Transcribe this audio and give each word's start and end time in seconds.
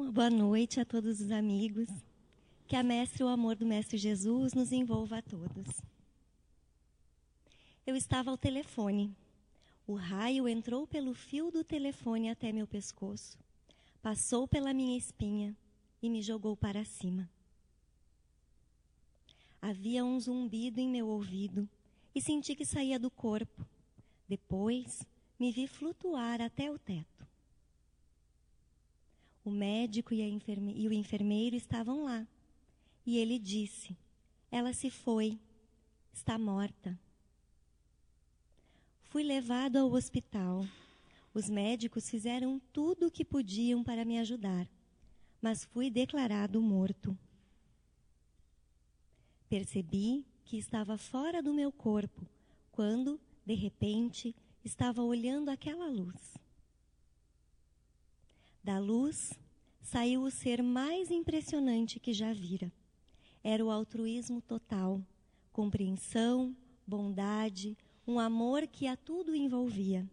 Uma 0.00 0.10
boa 0.10 0.30
noite 0.30 0.80
a 0.80 0.84
todos 0.86 1.20
os 1.20 1.30
amigos. 1.30 1.86
Que 2.66 2.74
a 2.74 2.82
Mestre, 2.82 3.22
o 3.22 3.28
amor 3.28 3.54
do 3.54 3.66
Mestre 3.66 3.98
Jesus, 3.98 4.54
nos 4.54 4.72
envolva 4.72 5.18
a 5.18 5.22
todos. 5.22 5.82
Eu 7.86 7.94
estava 7.94 8.30
ao 8.30 8.38
telefone. 8.38 9.14
O 9.86 9.92
raio 9.92 10.48
entrou 10.48 10.86
pelo 10.86 11.12
fio 11.12 11.50
do 11.50 11.62
telefone 11.62 12.30
até 12.30 12.50
meu 12.50 12.66
pescoço, 12.66 13.38
passou 14.00 14.48
pela 14.48 14.72
minha 14.72 14.96
espinha 14.96 15.54
e 16.00 16.08
me 16.08 16.22
jogou 16.22 16.56
para 16.56 16.82
cima. 16.82 17.28
Havia 19.60 20.02
um 20.02 20.18
zumbido 20.18 20.80
em 20.80 20.88
meu 20.88 21.08
ouvido 21.08 21.68
e 22.14 22.22
senti 22.22 22.56
que 22.56 22.64
saía 22.64 22.98
do 22.98 23.10
corpo. 23.10 23.66
Depois, 24.26 25.02
me 25.38 25.52
vi 25.52 25.66
flutuar 25.66 26.40
até 26.40 26.70
o 26.70 26.78
teto. 26.78 27.29
O 29.44 29.50
médico 29.50 30.12
e, 30.12 30.22
enferme 30.22 30.74
e 30.76 30.86
o 30.86 30.92
enfermeiro 30.92 31.56
estavam 31.56 32.04
lá. 32.04 32.26
E 33.06 33.18
ele 33.18 33.38
disse: 33.38 33.96
Ela 34.50 34.72
se 34.72 34.90
foi, 34.90 35.38
está 36.12 36.38
morta. 36.38 36.98
Fui 39.02 39.22
levado 39.22 39.76
ao 39.76 39.90
hospital. 39.92 40.66
Os 41.32 41.48
médicos 41.48 42.08
fizeram 42.08 42.60
tudo 42.72 43.06
o 43.06 43.10
que 43.10 43.24
podiam 43.24 43.82
para 43.82 44.04
me 44.04 44.18
ajudar, 44.18 44.68
mas 45.40 45.64
fui 45.64 45.90
declarado 45.90 46.60
morto. 46.60 47.16
Percebi 49.48 50.24
que 50.44 50.58
estava 50.58 50.98
fora 50.98 51.42
do 51.42 51.54
meu 51.54 51.72
corpo 51.72 52.26
quando, 52.72 53.20
de 53.46 53.54
repente, 53.54 54.34
estava 54.64 55.02
olhando 55.02 55.48
aquela 55.48 55.88
luz. 55.88 56.36
Da 58.62 58.78
luz 58.78 59.32
saiu 59.80 60.22
o 60.22 60.30
ser 60.30 60.62
mais 60.62 61.10
impressionante 61.10 61.98
que 61.98 62.12
já 62.12 62.32
vira. 62.32 62.72
Era 63.42 63.64
o 63.64 63.70
altruísmo 63.70 64.42
total, 64.42 65.00
compreensão, 65.52 66.54
bondade, 66.86 67.76
um 68.06 68.18
amor 68.18 68.66
que 68.66 68.86
a 68.86 68.96
tudo 68.96 69.34
envolvia. 69.34 70.08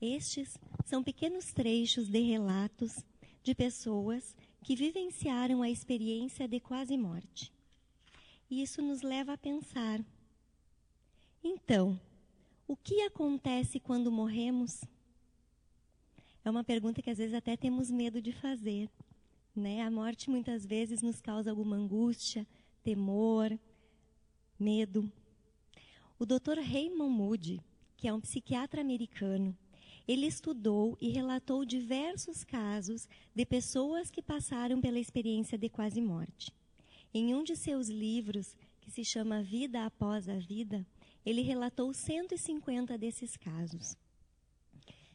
Estes 0.00 0.58
são 0.84 1.02
pequenos 1.02 1.52
trechos 1.52 2.08
de 2.08 2.20
relatos 2.20 3.04
de 3.42 3.54
pessoas 3.54 4.34
que 4.62 4.74
vivenciaram 4.74 5.62
a 5.62 5.70
experiência 5.70 6.48
de 6.48 6.58
quase 6.58 6.96
morte. 6.96 7.52
Isso 8.50 8.82
nos 8.82 9.02
leva 9.02 9.34
a 9.34 9.38
pensar: 9.38 10.04
então, 11.42 12.00
o 12.66 12.76
que 12.76 13.02
acontece 13.02 13.80
quando 13.80 14.12
morremos? 14.12 14.80
É 16.44 16.50
uma 16.50 16.64
pergunta 16.64 17.00
que 17.00 17.10
às 17.10 17.18
vezes 17.18 17.34
até 17.34 17.56
temos 17.56 17.90
medo 17.90 18.20
de 18.20 18.32
fazer. 18.32 18.90
Né? 19.54 19.82
A 19.82 19.90
morte 19.90 20.28
muitas 20.28 20.66
vezes 20.66 21.02
nos 21.02 21.20
causa 21.20 21.50
alguma 21.50 21.76
angústia, 21.76 22.46
temor, 22.82 23.56
medo. 24.58 25.10
O 26.18 26.26
Dr. 26.26 26.58
Raymond 26.58 27.12
Moody, 27.12 27.60
que 27.96 28.08
é 28.08 28.12
um 28.12 28.20
psiquiatra 28.20 28.80
americano, 28.80 29.56
ele 30.06 30.26
estudou 30.26 30.96
e 31.00 31.10
relatou 31.10 31.64
diversos 31.64 32.42
casos 32.42 33.08
de 33.34 33.46
pessoas 33.46 34.10
que 34.10 34.20
passaram 34.20 34.80
pela 34.80 34.98
experiência 34.98 35.56
de 35.56 35.68
quase 35.68 36.00
morte. 36.00 36.52
Em 37.14 37.34
um 37.34 37.44
de 37.44 37.54
seus 37.54 37.88
livros, 37.88 38.56
que 38.80 38.90
se 38.90 39.04
chama 39.04 39.42
Vida 39.42 39.86
Após 39.86 40.28
a 40.28 40.38
Vida, 40.38 40.84
ele 41.24 41.42
relatou 41.42 41.94
150 41.94 42.98
desses 42.98 43.36
casos. 43.36 43.96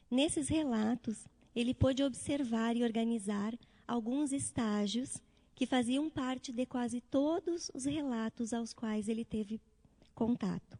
Nesses 0.09 0.47
relatos, 0.47 1.25
ele 1.55 1.73
pôde 1.73 2.03
observar 2.03 2.75
e 2.77 2.83
organizar 2.83 3.53
alguns 3.87 4.31
estágios 4.31 5.21
que 5.53 5.65
faziam 5.65 6.09
parte 6.09 6.51
de 6.51 6.65
quase 6.65 7.01
todos 7.01 7.71
os 7.73 7.85
relatos 7.85 8.53
aos 8.53 8.73
quais 8.73 9.09
ele 9.09 9.25
teve 9.25 9.59
contato. 10.13 10.77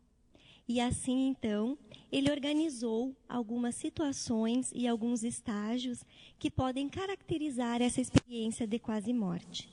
E 0.68 0.80
assim, 0.80 1.30
então, 1.30 1.78
ele 2.12 2.30
organizou 2.30 3.16
algumas 3.28 3.76
situações 3.76 4.72
e 4.76 4.88
alguns 4.88 5.24
estágios 5.24 6.04
que 6.38 6.52
podem 6.52 6.90
caracterizar 6.90 7.82
essa 7.82 8.02
experiência 8.02 8.68
de 8.68 8.78
quase 8.78 9.14
morte. 9.14 9.70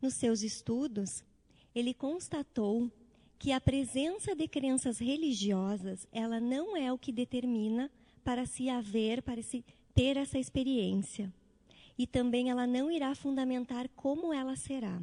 Nos 0.00 0.14
seus 0.14 0.42
estudos, 0.42 1.24
ele 1.74 1.92
constatou 1.92 2.90
que 3.38 3.50
a 3.50 3.60
presença 3.60 4.34
de 4.34 4.46
crenças 4.46 4.98
religiosas, 4.98 6.06
ela 6.12 6.38
não 6.38 6.76
é 6.76 6.92
o 6.92 6.98
que 6.98 7.10
determina 7.10 7.90
para 8.22 8.46
se 8.46 8.68
haver, 8.68 9.22
para 9.22 9.42
se 9.42 9.64
ter 9.94 10.16
essa 10.16 10.38
experiência. 10.38 11.32
E 11.98 12.06
também 12.06 12.50
ela 12.50 12.66
não 12.66 12.90
irá 12.90 13.14
fundamentar 13.14 13.88
como 13.90 14.32
ela 14.32 14.56
será. 14.56 15.00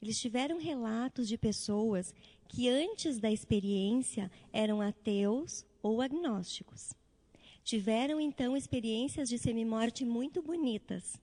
Eles 0.00 0.20
tiveram 0.20 0.58
relatos 0.58 1.26
de 1.26 1.38
pessoas 1.38 2.14
que 2.48 2.68
antes 2.68 3.18
da 3.18 3.30
experiência 3.30 4.30
eram 4.52 4.80
ateus 4.80 5.64
ou 5.82 6.02
agnósticos. 6.02 6.92
Tiveram 7.64 8.20
então 8.20 8.56
experiências 8.56 9.28
de 9.28 9.38
semimorte 9.38 10.04
muito 10.04 10.42
bonitas 10.42 11.20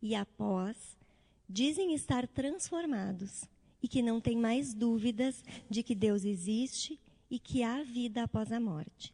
e 0.00 0.14
após 0.14 0.96
dizem 1.48 1.92
estar 1.92 2.26
transformados 2.26 3.44
e 3.82 3.88
que 3.88 4.00
não 4.00 4.20
têm 4.20 4.36
mais 4.36 4.72
dúvidas 4.72 5.44
de 5.68 5.82
que 5.82 5.94
Deus 5.94 6.24
existe 6.24 6.98
e 7.30 7.38
que 7.38 7.62
há 7.62 7.82
vida 7.82 8.22
após 8.22 8.50
a 8.50 8.60
morte 8.60 9.12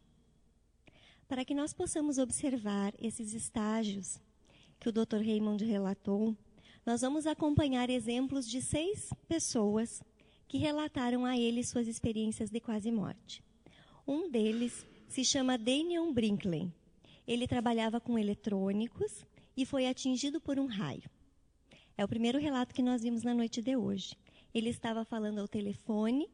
para 1.30 1.44
que 1.44 1.54
nós 1.54 1.72
possamos 1.72 2.18
observar 2.18 2.92
esses 3.00 3.34
estágios 3.34 4.20
que 4.80 4.88
o 4.88 4.92
Dr. 4.92 5.18
Raymond 5.18 5.64
relatou, 5.64 6.36
nós 6.84 7.02
vamos 7.02 7.24
acompanhar 7.24 7.88
exemplos 7.88 8.48
de 8.48 8.60
seis 8.60 9.10
pessoas 9.28 10.02
que 10.48 10.58
relataram 10.58 11.24
a 11.24 11.38
ele 11.38 11.62
suas 11.62 11.86
experiências 11.86 12.50
de 12.50 12.58
quase 12.58 12.90
morte. 12.90 13.44
Um 14.04 14.28
deles 14.28 14.84
se 15.06 15.24
chama 15.24 15.56
Daniel 15.56 16.12
Brinkley. 16.12 16.68
Ele 17.28 17.46
trabalhava 17.46 18.00
com 18.00 18.18
eletrônicos 18.18 19.24
e 19.56 19.64
foi 19.64 19.86
atingido 19.86 20.40
por 20.40 20.58
um 20.58 20.66
raio. 20.66 21.08
É 21.96 22.04
o 22.04 22.08
primeiro 22.08 22.40
relato 22.40 22.74
que 22.74 22.82
nós 22.82 23.02
vimos 23.02 23.22
na 23.22 23.34
noite 23.34 23.62
de 23.62 23.76
hoje. 23.76 24.16
Ele 24.52 24.70
estava 24.70 25.04
falando 25.04 25.38
ao 25.38 25.46
telefone 25.46 26.28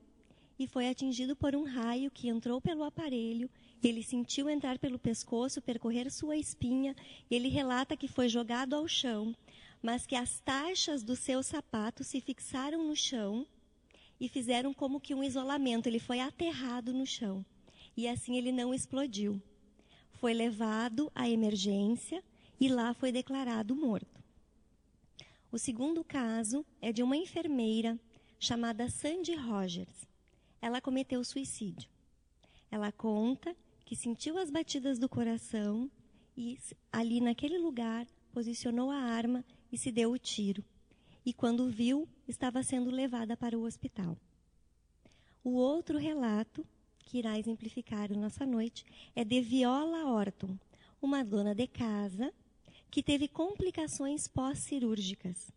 e 0.59 0.67
foi 0.67 0.89
atingido 0.89 1.37
por 1.37 1.55
um 1.55 1.65
raio 1.65 2.11
que 2.11 2.28
entrou 2.28 2.61
pelo 2.61 2.84
aparelho 2.84 3.50
ele 3.89 4.03
sentiu 4.03 4.49
entrar 4.49 4.78
pelo 4.78 4.99
pescoço, 4.99 5.61
percorrer 5.61 6.11
sua 6.11 6.37
espinha, 6.37 6.94
ele 7.31 7.49
relata 7.49 7.97
que 7.97 8.09
foi 8.09 8.28
jogado 8.28 8.75
ao 8.75 8.89
chão, 8.89 9.34
mas 9.83 10.06
que 10.06 10.17
as 10.17 10.41
taxas 10.41 11.03
do 11.03 11.15
seu 11.15 11.43
sapato 11.43 12.03
se 12.03 12.21
fixaram 12.21 12.83
no 12.83 12.97
chão 12.97 13.47
e 14.19 14.28
fizeram 14.28 14.72
como 14.72 15.00
que 15.00 15.15
um 15.15 15.22
isolamento. 15.22 15.89
Ele 15.89 15.99
foi 15.99 16.21
aterrado 16.21 16.93
no 16.93 17.06
chão. 17.06 17.44
E 17.97 18.09
assim 18.09 18.37
ele 18.37 18.50
não 18.50 18.75
explodiu. 18.75 19.41
Foi 20.12 20.33
levado 20.33 21.11
à 21.15 21.28
emergência 21.28 22.23
e 22.59 22.69
lá 22.69 22.94
foi 22.94 23.12
declarado 23.12 23.77
morto. 23.77 24.21
O 25.53 25.59
segundo 25.59 26.03
caso 26.03 26.65
é 26.81 26.93
de 26.93 27.03
uma 27.03 27.17
enfermeira 27.17 27.99
chamada 28.38 28.88
Sandy 28.88 29.34
Rogers. 29.34 30.06
Ela 30.66 30.81
cometeu 30.81 31.22
suicídio. 31.22 31.88
Ela 32.72 32.91
conta 32.91 33.56
que 33.84 33.94
sentiu 33.94 34.37
as 34.37 34.50
batidas 34.50 34.99
do 34.99 35.09
coração 35.09 35.88
e 36.37 36.59
ali 36.91 37.21
naquele 37.21 37.56
lugar 37.56 38.04
posicionou 38.32 38.91
a 38.91 38.97
arma 38.97 39.44
e 39.71 39.78
se 39.78 39.93
deu 39.93 40.10
o 40.10 40.19
tiro. 40.19 40.65
E 41.25 41.32
quando 41.32 41.71
viu, 41.71 42.09
estava 42.26 42.65
sendo 42.65 42.91
levada 42.91 43.37
para 43.37 43.56
o 43.56 43.62
hospital. 43.62 44.19
O 45.44 45.50
outro 45.50 45.99
relato, 45.99 46.66
que 46.99 47.19
irá 47.19 47.38
exemplificar 47.38 48.10
a 48.10 48.16
nossa 48.16 48.44
noite, 48.44 48.84
é 49.15 49.22
de 49.22 49.41
Viola 49.41 50.10
Orton, 50.10 50.59
uma 51.00 51.25
dona 51.25 51.55
de 51.55 51.69
casa 51.69 52.34
que 52.90 53.05
teve 53.05 53.29
complicações 53.29 54.26
pós-cirúrgicas. 54.26 55.52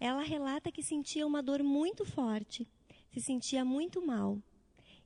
Ela 0.00 0.22
relata 0.22 0.72
que 0.72 0.82
sentia 0.82 1.26
uma 1.26 1.42
dor 1.42 1.62
muito 1.62 2.06
forte, 2.06 2.66
se 3.16 3.20
sentia 3.20 3.64
muito 3.64 4.04
mal. 4.04 4.38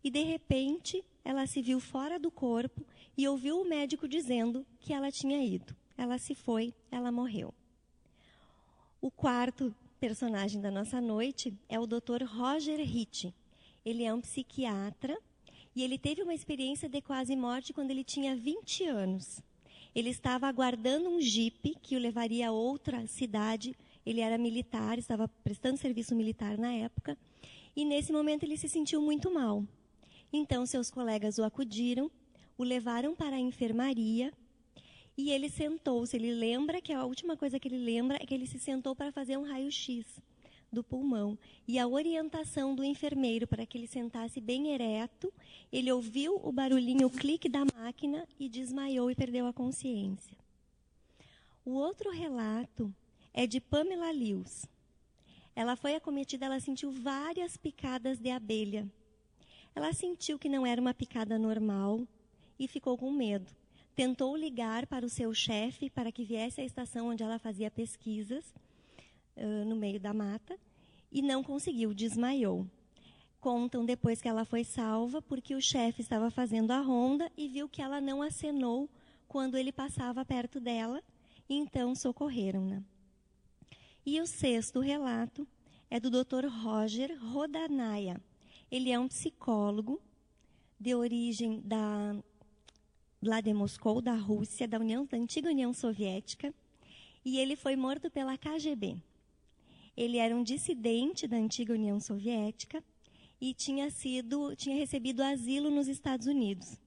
E 0.02 0.10
de 0.10 0.22
repente, 0.22 1.04
ela 1.24 1.46
se 1.46 1.60
viu 1.60 1.78
fora 1.78 2.18
do 2.18 2.30
corpo 2.30 2.84
e 3.16 3.28
ouviu 3.28 3.60
o 3.60 3.68
médico 3.68 4.08
dizendo 4.08 4.66
que 4.80 4.92
ela 4.92 5.10
tinha 5.10 5.44
ido. 5.44 5.76
Ela 5.96 6.18
se 6.18 6.34
foi, 6.34 6.74
ela 6.90 7.12
morreu. 7.12 7.52
O 9.00 9.10
quarto 9.10 9.74
personagem 10.00 10.60
da 10.60 10.70
nossa 10.70 11.00
noite 11.00 11.52
é 11.68 11.78
o 11.78 11.86
Dr. 11.86 12.24
Roger 12.24 12.80
Hitt. 12.80 13.34
Ele 13.84 14.04
é 14.04 14.12
um 14.12 14.20
psiquiatra 14.20 15.18
e 15.76 15.82
ele 15.82 15.98
teve 15.98 16.22
uma 16.22 16.34
experiência 16.34 16.88
de 16.88 17.00
quase 17.02 17.36
morte 17.36 17.72
quando 17.72 17.90
ele 17.90 18.02
tinha 18.02 18.34
20 18.34 18.84
anos. 18.86 19.42
Ele 19.94 20.10
estava 20.10 20.46
aguardando 20.46 21.08
um 21.08 21.20
jipe 21.20 21.76
que 21.82 21.96
o 21.96 21.98
levaria 21.98 22.48
a 22.48 22.52
outra 22.52 23.06
cidade. 23.06 23.76
Ele 24.06 24.20
era 24.20 24.38
militar, 24.38 24.98
estava 24.98 25.28
prestando 25.28 25.76
serviço 25.76 26.14
militar 26.14 26.56
na 26.56 26.72
época. 26.72 27.18
E 27.76 27.84
nesse 27.84 28.12
momento 28.12 28.44
ele 28.44 28.56
se 28.56 28.68
sentiu 28.68 29.00
muito 29.00 29.32
mal. 29.32 29.64
Então 30.32 30.64
seus 30.64 30.90
colegas 30.90 31.38
o 31.38 31.44
acudiram, 31.44 32.10
o 32.56 32.64
levaram 32.64 33.14
para 33.14 33.36
a 33.36 33.40
enfermaria 33.40 34.32
E 35.16 35.30
ele 35.30 35.50
sentou-se. 35.50 36.16
Ele 36.16 36.32
lembra 36.32 36.80
que 36.80 36.92
a 36.92 37.04
última 37.04 37.36
coisa 37.36 37.58
que 37.58 37.68
ele 37.68 37.78
lembra 37.78 38.16
é 38.20 38.26
que 38.26 38.32
ele 38.34 38.46
se 38.46 38.58
sentou 38.58 38.94
para 38.94 39.12
fazer 39.12 39.36
um 39.36 39.42
raio-x 39.44 40.20
do 40.72 40.84
pulmão. 40.84 41.38
E 41.66 41.78
a 41.78 41.86
orientação 41.86 42.74
do 42.74 42.84
enfermeiro 42.84 43.46
para 43.46 43.66
que 43.66 43.76
ele 43.76 43.86
sentasse 43.86 44.40
bem 44.40 44.72
ereto, 44.72 45.32
ele 45.72 45.90
ouviu 45.92 46.40
o 46.42 46.52
barulhinho, 46.52 47.08
o 47.08 47.10
clique 47.10 47.48
da 47.48 47.64
máquina 47.76 48.26
e 48.38 48.48
desmaiou 48.48 49.10
e 49.10 49.14
perdeu 49.14 49.46
a 49.46 49.52
consciência. 49.52 50.36
O 51.64 51.72
outro 51.72 52.10
relato 52.10 52.94
é 53.34 53.46
de 53.46 53.60
Pamela 53.60 54.10
Lewis. 54.10 54.66
Ela 55.54 55.76
foi 55.76 55.94
acometida, 55.94 56.46
ela 56.46 56.60
sentiu 56.60 56.90
várias 56.90 57.56
picadas 57.56 58.18
de 58.18 58.30
abelha. 58.30 58.88
Ela 59.74 59.92
sentiu 59.92 60.38
que 60.38 60.48
não 60.48 60.66
era 60.66 60.80
uma 60.80 60.94
picada 60.94 61.38
normal 61.38 62.06
e 62.58 62.66
ficou 62.66 62.96
com 62.96 63.10
medo. 63.10 63.50
Tentou 63.94 64.36
ligar 64.36 64.86
para 64.86 65.04
o 65.04 65.10
seu 65.10 65.32
chefe 65.34 65.90
para 65.90 66.12
que 66.12 66.24
viesse 66.24 66.60
à 66.60 66.64
estação 66.64 67.08
onde 67.08 67.22
ela 67.22 67.38
fazia 67.38 67.70
pesquisas 67.70 68.54
uh, 69.36 69.64
no 69.64 69.76
meio 69.76 70.00
da 70.00 70.12
mata 70.12 70.58
e 71.10 71.22
não 71.22 71.42
conseguiu, 71.42 71.92
desmaiou. 71.92 72.66
Contam 73.40 73.84
depois 73.84 74.20
que 74.20 74.28
ela 74.28 74.44
foi 74.44 74.64
salva 74.64 75.22
porque 75.22 75.54
o 75.54 75.60
chefe 75.60 76.02
estava 76.02 76.30
fazendo 76.30 76.70
a 76.72 76.80
ronda 76.80 77.30
e 77.36 77.48
viu 77.48 77.68
que 77.68 77.80
ela 77.80 78.00
não 78.00 78.22
acenou 78.22 78.88
quando 79.26 79.56
ele 79.56 79.70
passava 79.70 80.24
perto 80.24 80.58
dela, 80.58 81.00
e 81.48 81.54
então 81.54 81.94
socorreram-na. 81.94 82.82
E 84.04 84.20
o 84.20 84.26
sexto 84.26 84.80
relato 84.80 85.46
é 85.88 86.00
do 86.00 86.10
Dr. 86.10 86.46
Roger 86.48 87.16
Rodanaya. 87.32 88.20
Ele 88.70 88.90
é 88.90 88.98
um 88.98 89.08
psicólogo 89.08 90.00
de 90.78 90.94
origem 90.94 91.60
da 91.64 92.16
lá 93.22 93.40
de 93.40 93.52
Moscou, 93.52 94.00
da 94.00 94.14
Rússia, 94.14 94.66
da 94.66 94.78
União 94.78 95.04
da 95.04 95.16
antiga 95.16 95.50
União 95.50 95.74
Soviética, 95.74 96.54
e 97.22 97.38
ele 97.38 97.54
foi 97.54 97.76
morto 97.76 98.10
pela 98.10 98.38
KGB. 98.38 98.96
Ele 99.94 100.16
era 100.16 100.34
um 100.34 100.42
dissidente 100.42 101.26
da 101.26 101.36
antiga 101.36 101.74
União 101.74 102.00
Soviética 102.00 102.82
e 103.40 103.52
tinha 103.52 103.90
sido 103.90 104.54
tinha 104.56 104.76
recebido 104.76 105.22
asilo 105.22 105.70
nos 105.70 105.88
Estados 105.88 106.26
Unidos. 106.26 106.78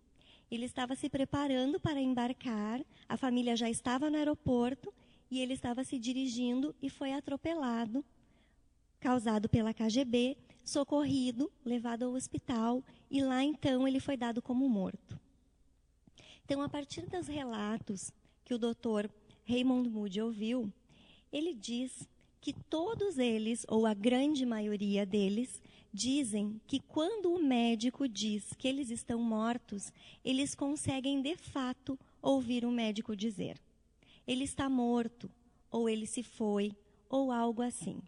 Ele 0.50 0.66
estava 0.66 0.96
se 0.96 1.10
preparando 1.10 1.80
para 1.80 2.02
embarcar, 2.02 2.82
a 3.08 3.18
família 3.18 3.56
já 3.56 3.70
estava 3.70 4.10
no 4.10 4.18
aeroporto 4.18 4.94
e 5.30 5.40
ele 5.40 5.54
estava 5.54 5.84
se 5.84 6.00
dirigindo 6.00 6.76
e 6.82 6.90
foi 6.90 7.12
atropelado, 7.12 8.06
causado 9.00 9.50
pela 9.50 9.74
KGB, 9.74 10.38
socorrido, 10.64 11.52
levado 11.64 12.04
ao 12.04 12.14
hospital 12.14 12.84
e 13.10 13.22
lá 13.22 13.44
então 13.44 13.88
ele 13.88 14.00
foi 14.00 14.18
dado 14.18 14.42
como 14.42 14.68
morto. 14.70 15.20
Então, 16.46 16.62
a 16.62 16.70
partir 16.70 17.06
dos 17.08 17.28
relatos 17.28 18.12
que 18.44 18.54
o 18.54 18.58
doutor 18.58 19.10
Raymond 19.48 19.90
Moody 19.90 20.22
ouviu, 20.22 20.72
ele 21.32 21.54
diz 21.54 22.08
que 22.42 22.54
todos 22.54 23.18
eles, 23.18 23.66
ou 23.70 23.86
a 23.86 23.94
grande 23.94 24.46
maioria 24.46 25.06
deles, 25.06 25.62
dizem 25.94 26.60
que 26.68 26.80
quando 26.80 27.34
o 27.34 27.42
médico 27.42 28.08
diz 28.08 28.54
que 28.58 28.68
eles 28.68 28.90
estão 28.90 29.22
mortos, 29.22 29.94
eles 30.26 30.54
conseguem 30.54 31.22
de 31.22 31.38
fato 31.38 31.98
ouvir 32.22 32.66
o 32.66 32.72
médico 32.72 33.16
dizer: 33.16 33.58
ele 34.28 34.44
está 34.44 34.68
morto, 34.68 35.30
ou 35.72 35.88
ele 35.88 36.06
se 36.06 36.24
foi, 36.24 36.76
ou 37.10 37.32
algo 37.32 37.62
assim. 37.62 38.02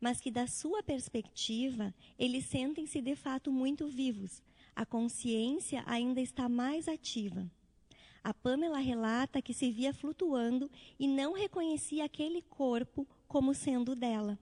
Mas 0.00 0.20
que, 0.20 0.30
da 0.30 0.46
sua 0.46 0.82
perspectiva, 0.82 1.94
eles 2.18 2.46
sentem-se 2.46 3.00
de 3.00 3.14
fato 3.14 3.52
muito 3.52 3.86
vivos. 3.86 4.42
A 4.74 4.86
consciência 4.86 5.82
ainda 5.86 6.20
está 6.20 6.48
mais 6.48 6.88
ativa. 6.88 7.50
A 8.22 8.32
Pamela 8.34 8.78
relata 8.78 9.42
que 9.42 9.54
se 9.54 9.70
via 9.70 9.92
flutuando 9.92 10.70
e 10.98 11.06
não 11.06 11.32
reconhecia 11.32 12.04
aquele 12.04 12.42
corpo 12.42 13.06
como 13.26 13.54
sendo 13.54 13.94
dela. 13.94 14.38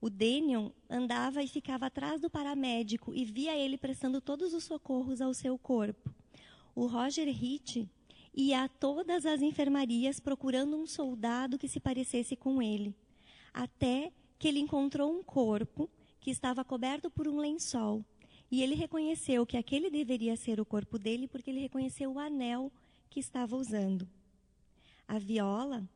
O 0.00 0.10
Denion 0.10 0.70
andava 0.90 1.42
e 1.42 1.48
ficava 1.48 1.86
atrás 1.86 2.20
do 2.20 2.28
paramédico 2.28 3.14
e 3.14 3.24
via 3.24 3.56
ele 3.56 3.78
prestando 3.78 4.20
todos 4.20 4.52
os 4.52 4.64
socorros 4.64 5.20
ao 5.20 5.32
seu 5.32 5.56
corpo. 5.56 6.12
O 6.74 6.86
Roger 6.86 7.28
Hitt 7.28 7.88
ia 8.34 8.64
a 8.64 8.68
todas 8.68 9.26
as 9.26 9.42
enfermarias 9.42 10.18
procurando 10.18 10.76
um 10.76 10.86
soldado 10.86 11.58
que 11.58 11.68
se 11.68 11.78
parecesse 11.78 12.34
com 12.34 12.62
ele, 12.62 12.96
até 13.52 14.12
que 14.42 14.48
ele 14.48 14.58
encontrou 14.58 15.16
um 15.16 15.22
corpo 15.22 15.88
que 16.20 16.28
estava 16.28 16.64
coberto 16.64 17.08
por 17.08 17.28
um 17.28 17.38
lençol. 17.38 18.04
E 18.50 18.60
ele 18.60 18.74
reconheceu 18.74 19.46
que 19.46 19.56
aquele 19.56 19.88
deveria 19.88 20.34
ser 20.34 20.60
o 20.60 20.64
corpo 20.66 20.98
dele 20.98 21.28
porque 21.28 21.48
ele 21.48 21.60
reconheceu 21.60 22.10
o 22.10 22.18
anel 22.18 22.72
que 23.08 23.20
estava 23.20 23.54
usando. 23.54 24.04
A 25.06 25.16
viola 25.16 25.88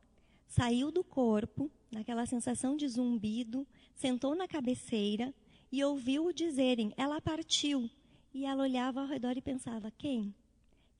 saiu 0.47 0.93
do 0.93 1.03
corpo, 1.03 1.69
naquela 1.91 2.25
sensação 2.25 2.77
de 2.77 2.87
zumbido, 2.87 3.67
sentou 3.93 4.33
na 4.33 4.47
cabeceira 4.47 5.33
e 5.69 5.83
ouviu-o 5.83 6.31
dizerem: 6.31 6.93
Ela 6.95 7.19
partiu. 7.19 7.89
E 8.33 8.45
ela 8.45 8.63
olhava 8.63 9.01
ao 9.01 9.07
redor 9.07 9.35
e 9.35 9.41
pensava: 9.41 9.91
Quem? 9.91 10.33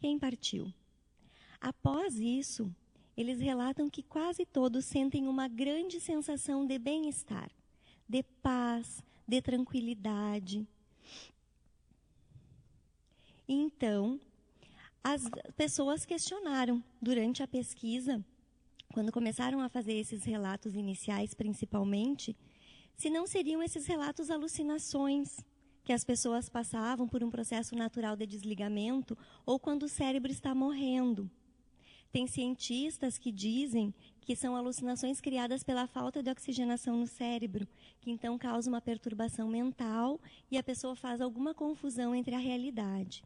Quem 0.01 0.19
partiu? 0.19 0.69
Após 1.61 2.19
isso, 2.19 2.69
eles 3.17 3.41
relatam 3.41 3.89
que 3.89 4.03
quase 4.03 4.45
todos 4.45 4.85
sentem 4.85 5.27
uma 5.27 5.47
grande 5.47 5.99
sensação 5.99 6.67
de 6.67 6.77
bem-estar, 6.77 7.49
de 8.07 8.21
paz, 8.21 9.03
de 9.27 9.41
tranquilidade. 9.41 10.65
Então, 13.49 14.19
as 15.03 15.23
pessoas 15.55 16.05
questionaram 16.05 16.83
durante 17.01 17.41
a 17.41 17.47
pesquisa 17.47 18.23
quando 18.93 19.11
começaram 19.11 19.61
a 19.61 19.69
fazer 19.69 19.93
esses 19.93 20.23
relatos 20.23 20.75
iniciais, 20.75 21.33
principalmente, 21.33 22.35
se 22.95 23.09
não 23.09 23.25
seriam 23.25 23.63
esses 23.63 23.85
relatos 23.85 24.29
alucinações 24.29 25.37
que 25.83 25.93
as 25.93 26.03
pessoas 26.03 26.49
passavam 26.49 27.07
por 27.07 27.23
um 27.23 27.29
processo 27.29 27.75
natural 27.75 28.15
de 28.15 28.27
desligamento 28.27 29.17
ou 29.45 29.59
quando 29.59 29.83
o 29.83 29.89
cérebro 29.89 30.31
está 30.31 30.53
morrendo. 30.53 31.29
Tem 32.11 32.25
cientistas 32.27 33.17
que 33.17 33.31
dizem 33.31 33.93
que 34.21 34.35
são 34.35 34.55
alucinações 34.55 35.21
criadas 35.21 35.63
pela 35.63 35.87
falta 35.87 36.21
de 36.21 36.29
oxigenação 36.29 36.97
no 36.97 37.07
cérebro, 37.07 37.67
que 38.01 38.11
então 38.11 38.37
causa 38.37 38.69
uma 38.69 38.81
perturbação 38.81 39.47
mental 39.47 40.19
e 40.51 40.57
a 40.57 40.63
pessoa 40.63 40.95
faz 40.95 41.21
alguma 41.21 41.53
confusão 41.53 42.13
entre 42.13 42.35
a 42.35 42.39
realidade. 42.39 43.23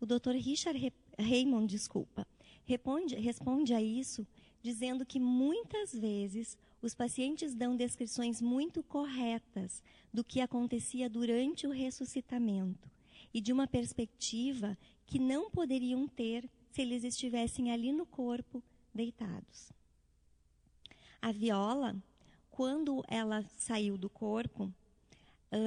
O 0.00 0.06
Dr. 0.06 0.32
Richard 0.32 0.92
Raymond, 1.18 1.66
desculpa, 1.66 2.26
responde, 2.64 3.14
responde 3.16 3.74
a 3.74 3.80
isso 3.82 4.26
dizendo 4.62 5.04
que 5.04 5.18
muitas 5.18 5.92
vezes 5.92 6.56
os 6.80 6.94
pacientes 6.94 7.54
dão 7.54 7.76
descrições 7.76 8.40
muito 8.40 8.82
corretas 8.82 9.82
do 10.12 10.22
que 10.24 10.40
acontecia 10.40 11.10
durante 11.10 11.66
o 11.66 11.70
ressuscitamento 11.70 12.90
e 13.34 13.40
de 13.40 13.52
uma 13.52 13.66
perspectiva 13.66 14.78
que 15.06 15.18
não 15.18 15.50
poderiam 15.50 16.06
ter 16.08 16.48
se 16.70 16.82
eles 16.82 17.04
estivessem 17.04 17.70
ali 17.70 17.92
no 17.92 18.06
corpo 18.06 18.62
deitados. 18.94 19.72
A 21.20 21.30
viola, 21.30 21.96
quando 22.50 23.04
ela 23.08 23.44
saiu 23.56 23.96
do 23.96 24.08
corpo, 24.08 24.72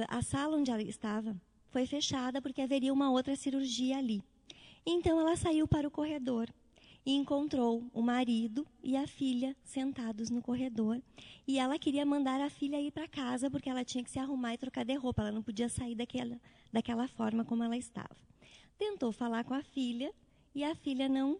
a 0.08 0.22
sala 0.22 0.56
onde 0.56 0.70
ela 0.70 0.82
estava 0.82 1.36
foi 1.70 1.86
fechada 1.86 2.42
porque 2.42 2.60
haveria 2.60 2.92
uma 2.92 3.10
outra 3.10 3.36
cirurgia 3.36 3.98
ali. 3.98 4.22
Então 4.84 5.20
ela 5.20 5.36
saiu 5.36 5.66
para 5.66 5.86
o 5.86 5.90
corredor 5.90 6.52
e 7.04 7.14
encontrou 7.14 7.84
o 7.94 8.02
marido 8.02 8.66
e 8.82 8.96
a 8.96 9.06
filha 9.06 9.56
sentados 9.64 10.28
no 10.28 10.42
corredor. 10.42 11.00
E 11.46 11.58
ela 11.58 11.78
queria 11.78 12.04
mandar 12.04 12.40
a 12.40 12.50
filha 12.50 12.80
ir 12.80 12.90
para 12.90 13.06
casa 13.06 13.48
porque 13.48 13.70
ela 13.70 13.84
tinha 13.84 14.02
que 14.02 14.10
se 14.10 14.18
arrumar 14.18 14.54
e 14.54 14.58
trocar 14.58 14.84
de 14.84 14.94
roupa. 14.94 15.22
Ela 15.22 15.32
não 15.32 15.42
podia 15.42 15.68
sair 15.68 15.94
daquela, 15.94 16.40
daquela 16.72 17.06
forma 17.06 17.44
como 17.44 17.62
ela 17.62 17.76
estava. 17.76 18.16
Tentou 18.78 19.12
falar 19.12 19.44
com 19.44 19.54
a 19.54 19.62
filha 19.62 20.12
e 20.54 20.64
a 20.64 20.74
filha 20.74 21.08
não 21.08 21.38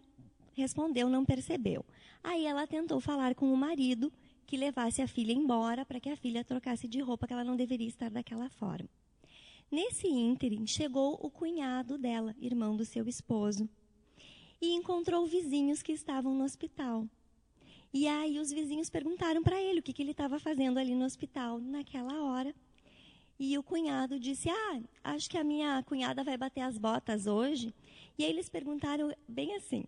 respondeu, 0.53 1.09
não 1.09 1.23
percebeu. 1.23 1.85
Aí 2.23 2.45
ela 2.45 2.65
tentou 2.65 2.99
falar 2.99 3.35
com 3.35 3.51
o 3.53 3.57
marido 3.57 4.11
que 4.45 4.57
levasse 4.57 5.01
a 5.01 5.07
filha 5.07 5.33
embora 5.33 5.85
para 5.85 5.99
que 5.99 6.09
a 6.09 6.15
filha 6.15 6.43
trocasse 6.43 6.87
de 6.87 6.99
roupa, 7.01 7.27
que 7.27 7.33
ela 7.33 7.43
não 7.43 7.55
deveria 7.55 7.87
estar 7.87 8.09
daquela 8.09 8.49
forma. 8.49 8.89
Nesse 9.69 10.07
ínterim, 10.07 10.65
chegou 10.65 11.19
o 11.21 11.29
cunhado 11.29 11.97
dela, 11.97 12.33
irmão 12.39 12.75
do 12.75 12.85
seu 12.85 13.07
esposo, 13.07 13.69
e 14.61 14.73
encontrou 14.73 15.25
vizinhos 15.25 15.83
que 15.83 15.91
estavam 15.91 16.33
no 16.33 16.45
hospital. 16.45 17.05
E 17.93 18.07
aí 18.07 18.39
os 18.39 18.51
vizinhos 18.51 18.89
perguntaram 18.89 19.43
para 19.43 19.61
ele 19.61 19.79
o 19.79 19.83
que, 19.83 19.93
que 19.93 20.01
ele 20.01 20.11
estava 20.11 20.39
fazendo 20.39 20.77
ali 20.77 20.95
no 20.95 21.05
hospital 21.05 21.59
naquela 21.59 22.23
hora. 22.23 22.55
E 23.39 23.57
o 23.57 23.63
cunhado 23.63 24.19
disse: 24.19 24.49
Ah, 24.49 24.81
acho 25.03 25.29
que 25.29 25.37
a 25.37 25.43
minha 25.43 25.83
cunhada 25.83 26.23
vai 26.23 26.37
bater 26.37 26.61
as 26.61 26.77
botas 26.77 27.27
hoje. 27.27 27.73
E 28.17 28.25
aí 28.25 28.31
eles 28.31 28.49
perguntaram, 28.49 29.13
bem 29.27 29.55
assim, 29.55 29.85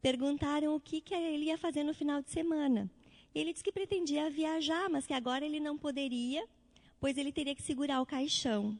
perguntaram 0.00 0.76
o 0.76 0.80
que, 0.80 1.00
que 1.00 1.14
ele 1.14 1.46
ia 1.46 1.58
fazer 1.58 1.82
no 1.82 1.92
final 1.92 2.22
de 2.22 2.30
semana. 2.30 2.88
E 3.34 3.40
ele 3.40 3.52
disse 3.52 3.64
que 3.64 3.72
pretendia 3.72 4.30
viajar, 4.30 4.88
mas 4.88 5.06
que 5.06 5.14
agora 5.14 5.44
ele 5.44 5.58
não 5.58 5.76
poderia, 5.76 6.46
pois 7.00 7.16
ele 7.18 7.32
teria 7.32 7.54
que 7.54 7.62
segurar 7.62 8.00
o 8.00 8.06
caixão. 8.06 8.78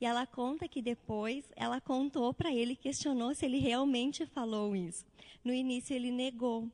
E 0.00 0.04
ela 0.04 0.26
conta 0.26 0.66
que 0.66 0.82
depois 0.82 1.44
ela 1.54 1.80
contou 1.80 2.34
para 2.34 2.52
ele, 2.52 2.74
questionou 2.74 3.34
se 3.34 3.46
ele 3.46 3.58
realmente 3.58 4.26
falou 4.26 4.74
isso. 4.74 5.06
No 5.44 5.54
início 5.54 5.94
ele 5.94 6.10
negou. 6.10 6.68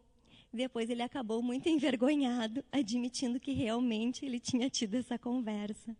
Depois 0.53 0.89
ele 0.89 1.03
acabou 1.03 1.43
muito 1.43 1.69
envergonhado, 1.71 2.65
admitindo 2.73 3.39
que 3.39 3.53
realmente 3.53 4.25
ele 4.25 4.41
tinha 4.41 4.71
tido 4.71 4.95
essa 4.95 5.19
conversa. 5.19 5.95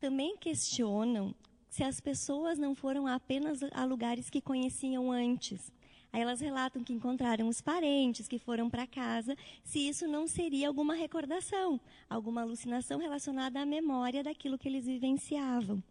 Também 0.00 0.36
questionam 0.36 1.34
se 1.68 1.82
as 1.82 2.00
pessoas 2.00 2.58
não 2.58 2.74
foram 2.74 3.06
apenas 3.06 3.60
a 3.72 3.84
lugares 3.84 4.30
que 4.30 4.40
conheciam 4.40 5.10
antes. 5.10 5.72
Aí 6.12 6.22
elas 6.22 6.40
relatam 6.40 6.82
que 6.82 6.92
encontraram 6.92 7.48
os 7.48 7.60
parentes, 7.60 8.26
que 8.26 8.38
foram 8.38 8.70
para 8.70 8.86
casa, 8.86 9.36
se 9.62 9.88
isso 9.88 10.06
não 10.06 10.26
seria 10.26 10.68
alguma 10.68 10.94
recordação, 10.94 11.80
alguma 12.08 12.42
alucinação 12.42 12.98
relacionada 12.98 13.60
à 13.60 13.66
memória 13.66 14.22
daquilo 14.22 14.56
que 14.56 14.68
eles 14.68 14.86
vivenciavam. 14.86 15.82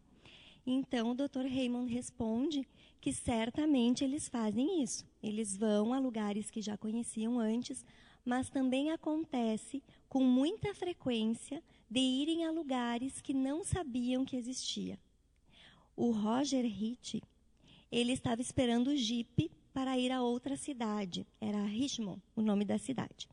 Então 0.65 1.11
o 1.11 1.15
Dr. 1.15 1.45
Raymond 1.47 1.93
responde 1.93 2.67
que 2.99 3.13
certamente 3.13 4.03
eles 4.03 4.27
fazem 4.27 4.81
isso. 4.81 5.05
Eles 5.21 5.55
vão 5.55 5.93
a 5.93 5.99
lugares 5.99 6.49
que 6.49 6.61
já 6.61 6.77
conheciam 6.77 7.39
antes, 7.39 7.85
mas 8.25 8.49
também 8.49 8.91
acontece 8.91 9.83
com 10.09 10.23
muita 10.23 10.73
frequência 10.73 11.63
de 11.89 11.99
irem 11.99 12.45
a 12.45 12.51
lugares 12.51 13.21
que 13.21 13.33
não 13.33 13.63
sabiam 13.63 14.25
que 14.25 14.35
existia. 14.35 14.99
O 15.95 16.11
Roger 16.11 16.65
Hitt, 16.65 17.23
ele 17.91 18.11
estava 18.11 18.41
esperando 18.41 18.89
o 18.89 18.95
Jeep 18.95 19.49
para 19.73 19.97
ir 19.97 20.11
a 20.11 20.21
outra 20.21 20.57
cidade. 20.57 21.25
Era 21.39 21.63
Richmond, 21.63 22.21
o 22.35 22.41
nome 22.41 22.65
da 22.65 22.77
cidade. 22.77 23.29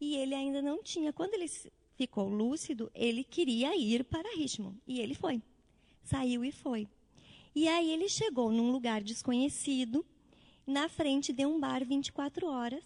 E 0.00 0.16
ele 0.16 0.34
ainda 0.34 0.60
não 0.60 0.82
tinha. 0.82 1.12
Quando 1.12 1.34
ele 1.34 1.50
ficou 1.96 2.28
lúcido, 2.28 2.90
ele 2.94 3.24
queria 3.24 3.76
ir 3.76 4.04
para 4.04 4.36
Richmond. 4.36 4.76
E 4.86 5.00
ele 5.00 5.14
foi. 5.14 5.40
Saiu 6.02 6.44
e 6.44 6.52
foi. 6.52 6.88
E 7.54 7.68
aí 7.68 7.90
ele 7.90 8.08
chegou 8.08 8.52
num 8.52 8.70
lugar 8.70 9.02
desconhecido, 9.02 10.04
na 10.66 10.88
frente 10.88 11.32
de 11.32 11.46
um 11.46 11.58
bar 11.58 11.84
24 11.84 12.46
horas, 12.46 12.84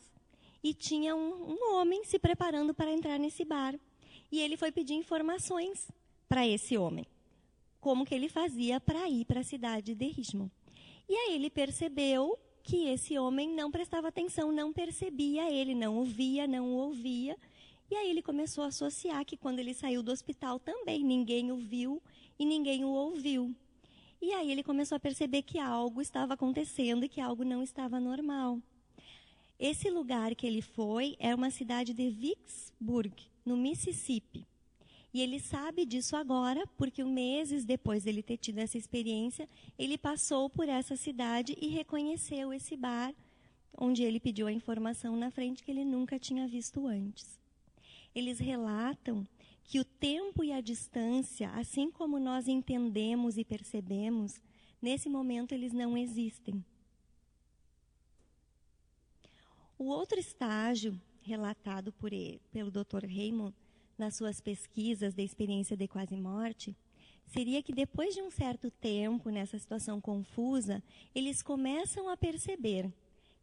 e 0.62 0.73
tinha 0.73 1.16
um, 1.16 1.52
um 1.52 1.75
homem 1.75 2.04
se 2.04 2.19
preparando 2.19 2.73
para 2.73 2.92
entrar 2.92 3.19
nesse 3.19 3.45
bar. 3.45 3.78
E 4.31 4.41
ele 4.41 4.57
foi 4.57 4.71
pedir 4.71 4.95
informações 4.95 5.89
para 6.29 6.47
esse 6.47 6.77
homem. 6.79 7.07
Como 7.81 8.05
que 8.05 8.15
ele 8.15 8.29
fazia 8.29 8.81
para 8.81 9.09
ir 9.09 9.25
para 9.25 9.41
a 9.41 9.45
cidade 9.45 9.95
de 9.95 10.07
Richmond. 10.07 10.51
E 11.09 11.15
aí 11.15 11.35
ele 11.35 11.51
percebeu 11.51 12.39
que 12.63 12.89
esse 12.89 13.19
homem 13.19 13.49
não 13.51 13.71
prestava 13.71 14.09
atenção, 14.09 14.53
não 14.53 14.73
percebia 14.73 15.51
ele, 15.51 15.75
não 15.75 15.97
ouvia, 15.97 16.47
não 16.47 16.73
ouvia. 16.73 17.37
E 17.91 17.97
aí 17.97 18.09
ele 18.09 18.23
começou 18.23 18.63
a 18.63 18.69
associar 18.69 19.25
que 19.25 19.37
quando 19.37 19.59
ele 19.59 19.75
saiu 19.75 20.03
do 20.03 20.13
hospital 20.13 20.61
também 20.61 21.03
ninguém 21.03 21.51
o 21.51 21.57
viu 21.57 22.01
e 22.39 22.45
ninguém 22.45 22.85
o 22.85 22.91
ouviu. 22.91 23.53
E 24.23 24.33
aí 24.33 24.53
ele 24.53 24.63
começou 24.63 24.97
a 24.97 25.01
perceber 25.01 25.43
que 25.43 25.59
algo 25.59 26.01
estava 26.01 26.35
acontecendo 26.35 27.05
e 27.05 27.09
que 27.09 27.21
algo 27.21 27.43
não 27.43 27.63
estava 27.63 27.99
normal. 27.99 28.61
Esse 29.59 29.91
lugar 29.91 30.35
que 30.35 30.47
ele 30.47 30.63
foi 30.63 31.17
é 31.19 31.35
uma 31.35 31.51
cidade 31.51 31.93
de 31.93 32.09
Vicksburg, 32.09 33.15
no 33.50 33.57
Mississippi. 33.57 34.47
E 35.12 35.21
ele 35.21 35.40
sabe 35.40 35.85
disso 35.85 36.14
agora, 36.14 36.64
porque 36.78 37.02
meses 37.02 37.64
depois 37.64 38.04
dele 38.04 38.23
ter 38.23 38.37
tido 38.37 38.59
essa 38.59 38.78
experiência, 38.78 39.49
ele 39.76 39.99
passou 39.99 40.49
por 40.49 40.69
essa 40.69 40.95
cidade 40.95 41.57
e 41.61 41.66
reconheceu 41.66 42.52
esse 42.52 42.76
bar, 42.76 43.12
onde 43.76 44.04
ele 44.04 44.21
pediu 44.21 44.47
a 44.47 44.52
informação 44.52 45.16
na 45.16 45.33
frente 45.33 45.64
que 45.64 45.71
ele 45.73 45.85
nunca 45.85 46.16
tinha 46.16 46.47
visto 46.47 46.87
antes. 46.87 47.40
Eles 48.14 48.38
relatam 48.38 49.26
que 49.64 49.80
o 49.80 49.85
tempo 49.85 50.45
e 50.45 50.52
a 50.52 50.61
distância, 50.61 51.50
assim 51.50 51.90
como 51.90 52.21
nós 52.21 52.47
entendemos 52.47 53.37
e 53.37 53.45
percebemos, 53.45 54.40
nesse 54.80 55.09
momento 55.09 55.52
eles 55.52 55.73
não 55.73 55.99
existem. 55.99 56.64
O 59.76 59.87
outro 59.87 60.21
estágio 60.21 61.00
relatado 61.23 61.93
por 61.93 62.11
pelo 62.53 62.71
Dr. 62.71 63.05
Raymond 63.05 63.55
nas 63.97 64.17
suas 64.17 64.41
pesquisas 64.41 65.15
da 65.15 65.23
experiência 65.23 65.77
de 65.77 65.87
quase 65.87 66.17
morte 66.17 66.75
seria 67.27 67.62
que 67.62 67.73
depois 67.73 68.15
de 68.15 68.23
um 68.23 68.31
certo 68.31 68.71
tempo 68.71 69.31
nessa 69.31 69.59
situação 69.59 70.00
confusa, 70.00 70.83
eles 71.15 71.43
começam 71.43 72.09
a 72.09 72.17
perceber 72.17 72.93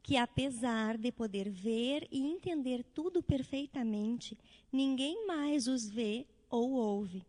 que 0.03 0.17
apesar 0.17 0.97
de 0.97 1.11
poder 1.11 1.49
ver 1.49 2.07
e 2.11 2.19
entender 2.19 2.83
tudo 2.93 3.21
perfeitamente, 3.21 4.37
ninguém 4.71 5.25
mais 5.25 5.67
os 5.67 5.89
vê 5.89 6.25
ou 6.49 6.71
ouve. 6.71 7.23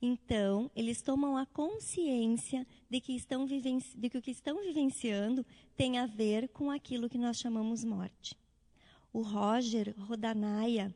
Então, 0.00 0.68
eles 0.74 1.00
tomam 1.00 1.36
a 1.36 1.46
consciência 1.46 2.66
de 2.90 3.00
que, 3.00 3.14
estão 3.14 3.46
de 3.46 4.10
que 4.10 4.18
o 4.18 4.22
que 4.22 4.32
estão 4.32 4.60
vivenciando 4.60 5.46
tem 5.76 5.98
a 5.98 6.06
ver 6.06 6.48
com 6.48 6.72
aquilo 6.72 7.08
que 7.08 7.18
nós 7.18 7.36
chamamos 7.36 7.84
morte. 7.84 8.36
O 9.12 9.20
Roger 9.22 9.94
Rodanaya, 9.98 10.94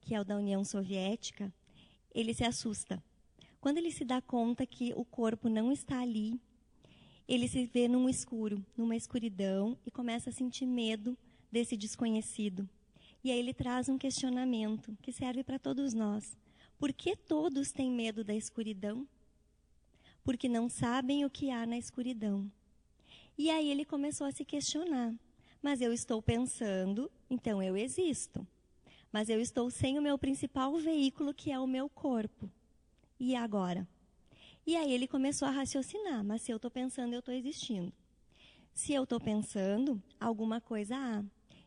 que 0.00 0.14
é 0.14 0.20
o 0.20 0.24
da 0.24 0.36
União 0.36 0.64
Soviética, 0.64 1.52
ele 2.14 2.32
se 2.32 2.44
assusta. 2.44 3.02
Quando 3.60 3.78
ele 3.78 3.90
se 3.90 4.04
dá 4.04 4.22
conta 4.22 4.64
que 4.64 4.92
o 4.94 5.04
corpo 5.04 5.48
não 5.48 5.72
está 5.72 6.00
ali, 6.00 6.40
ele 7.28 7.48
se 7.48 7.66
vê 7.66 7.88
num 7.88 8.08
escuro, 8.08 8.64
numa 8.76 8.94
escuridão 8.94 9.76
e 9.84 9.90
começa 9.90 10.30
a 10.30 10.32
sentir 10.32 10.66
medo 10.66 11.18
desse 11.50 11.76
desconhecido. 11.76 12.68
E 13.24 13.32
aí 13.32 13.38
ele 13.38 13.52
traz 13.52 13.88
um 13.88 13.98
questionamento 13.98 14.96
que 15.02 15.10
serve 15.10 15.42
para 15.42 15.58
todos 15.58 15.92
nós. 15.92 16.36
Por 16.78 16.92
que 16.92 17.16
todos 17.16 17.72
têm 17.72 17.90
medo 17.90 18.22
da 18.22 18.34
escuridão? 18.34 19.08
Porque 20.22 20.48
não 20.48 20.68
sabem 20.68 21.24
o 21.24 21.30
que 21.30 21.50
há 21.50 21.66
na 21.66 21.76
escuridão. 21.76 22.48
E 23.36 23.50
aí 23.50 23.68
ele 23.68 23.84
começou 23.84 24.26
a 24.26 24.32
se 24.32 24.44
questionar. 24.44 25.12
Mas 25.60 25.80
eu 25.80 25.92
estou 25.92 26.22
pensando, 26.22 27.10
então 27.28 27.62
eu 27.62 27.76
existo. 27.76 28.46
Mas 29.12 29.28
eu 29.28 29.40
estou 29.40 29.70
sem 29.70 29.98
o 29.98 30.02
meu 30.02 30.18
principal 30.18 30.76
veículo, 30.76 31.32
que 31.32 31.50
é 31.50 31.58
o 31.58 31.66
meu 31.66 31.88
corpo. 31.88 32.50
E 33.18 33.34
agora? 33.34 33.88
E 34.66 34.76
aí 34.76 34.92
ele 34.92 35.06
começou 35.06 35.46
a 35.46 35.50
raciocinar. 35.50 36.24
Mas 36.24 36.42
se 36.42 36.52
eu 36.52 36.56
estou 36.56 36.70
pensando, 36.70 37.12
eu 37.12 37.20
estou 37.20 37.34
existindo. 37.34 37.92
Se 38.74 38.92
eu 38.92 39.04
estou 39.04 39.18
pensando, 39.18 40.02
alguma 40.20 40.60
coisa 40.60 40.96
há. 40.96 41.24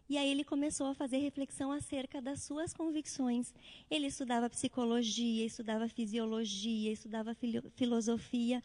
E 0.10 0.18
aí 0.18 0.30
ele 0.30 0.44
começou 0.44 0.88
a 0.88 0.94
fazer 0.96 1.18
reflexão 1.18 1.72
acerca 1.72 2.20
das 2.20 2.42
suas 2.42 2.74
convicções. 2.74 3.54
Ele 3.90 4.08
estudava 4.08 4.50
psicologia, 4.50 5.46
estudava 5.46 5.88
fisiologia, 5.88 6.92
estudava 6.92 7.36
filosofia, 7.76 8.64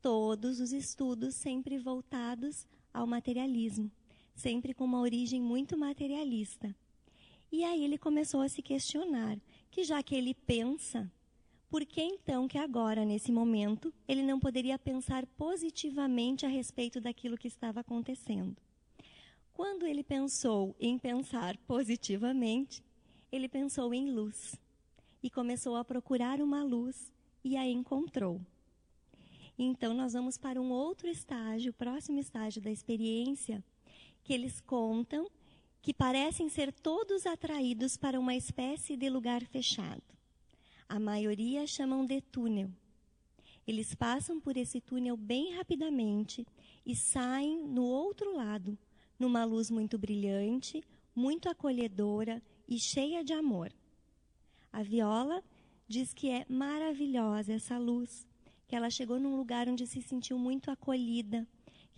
todos 0.00 0.60
os 0.60 0.72
estudos 0.72 1.34
sempre 1.34 1.78
voltados 1.78 2.66
ao 2.92 3.06
materialismo, 3.06 3.90
sempre 4.34 4.74
com 4.74 4.84
uma 4.84 5.00
origem 5.00 5.40
muito 5.40 5.76
materialista. 5.76 6.74
E 7.50 7.62
aí 7.64 7.84
ele 7.84 7.96
começou 7.96 8.40
a 8.40 8.48
se 8.48 8.60
questionar 8.60 9.38
que 9.70 9.84
já 9.84 10.02
que 10.02 10.14
ele 10.14 10.34
pensa, 10.34 11.10
por 11.70 11.84
que 11.84 12.02
então 12.02 12.46
que 12.46 12.58
agora, 12.58 13.04
nesse 13.04 13.32
momento, 13.32 13.92
ele 14.06 14.22
não 14.22 14.38
poderia 14.38 14.78
pensar 14.78 15.26
positivamente 15.26 16.46
a 16.46 16.48
respeito 16.48 17.00
daquilo 17.00 17.36
que 17.36 17.48
estava 17.48 17.80
acontecendo? 17.80 18.56
Quando 19.52 19.86
ele 19.86 20.02
pensou 20.02 20.74
em 20.80 20.98
pensar 20.98 21.56
positivamente, 21.58 22.82
ele 23.30 23.48
pensou 23.48 23.94
em 23.94 24.10
luz 24.10 24.56
e 25.22 25.30
começou 25.30 25.76
a 25.76 25.84
procurar 25.84 26.40
uma 26.40 26.62
luz 26.62 27.12
e 27.42 27.56
a 27.56 27.68
encontrou. 27.68 28.40
Então, 29.58 29.94
nós 29.94 30.12
vamos 30.12 30.36
para 30.36 30.60
um 30.60 30.70
outro 30.70 31.08
estágio, 31.08 31.70
o 31.70 31.74
próximo 31.74 32.18
estágio 32.18 32.60
da 32.60 32.70
experiência, 32.70 33.62
que 34.24 34.32
eles 34.32 34.60
contam 34.60 35.30
que 35.82 35.92
parecem 35.92 36.48
ser 36.48 36.72
todos 36.72 37.26
atraídos 37.26 37.96
para 37.96 38.18
uma 38.18 38.34
espécie 38.34 38.96
de 38.96 39.10
lugar 39.10 39.44
fechado. 39.44 40.02
A 40.88 40.98
maioria 40.98 41.66
chamam 41.66 42.06
de 42.06 42.22
túnel. 42.22 42.70
Eles 43.66 43.94
passam 43.94 44.40
por 44.40 44.56
esse 44.56 44.80
túnel 44.80 45.16
bem 45.16 45.54
rapidamente 45.54 46.46
e 46.86 46.96
saem 46.96 47.66
no 47.66 47.84
outro 47.84 48.34
lado, 48.34 48.78
numa 49.18 49.44
luz 49.44 49.70
muito 49.70 49.98
brilhante, 49.98 50.82
muito 51.14 51.50
acolhedora 51.50 52.42
e 52.66 52.78
cheia 52.78 53.22
de 53.22 53.34
amor. 53.34 53.70
A 54.72 54.82
Viola 54.82 55.44
diz 55.86 56.14
que 56.14 56.30
é 56.30 56.46
maravilhosa 56.48 57.52
essa 57.52 57.78
luz, 57.78 58.26
que 58.66 58.74
ela 58.74 58.88
chegou 58.88 59.20
num 59.20 59.36
lugar 59.36 59.68
onde 59.68 59.86
se 59.86 60.00
sentiu 60.00 60.38
muito 60.38 60.70
acolhida, 60.70 61.46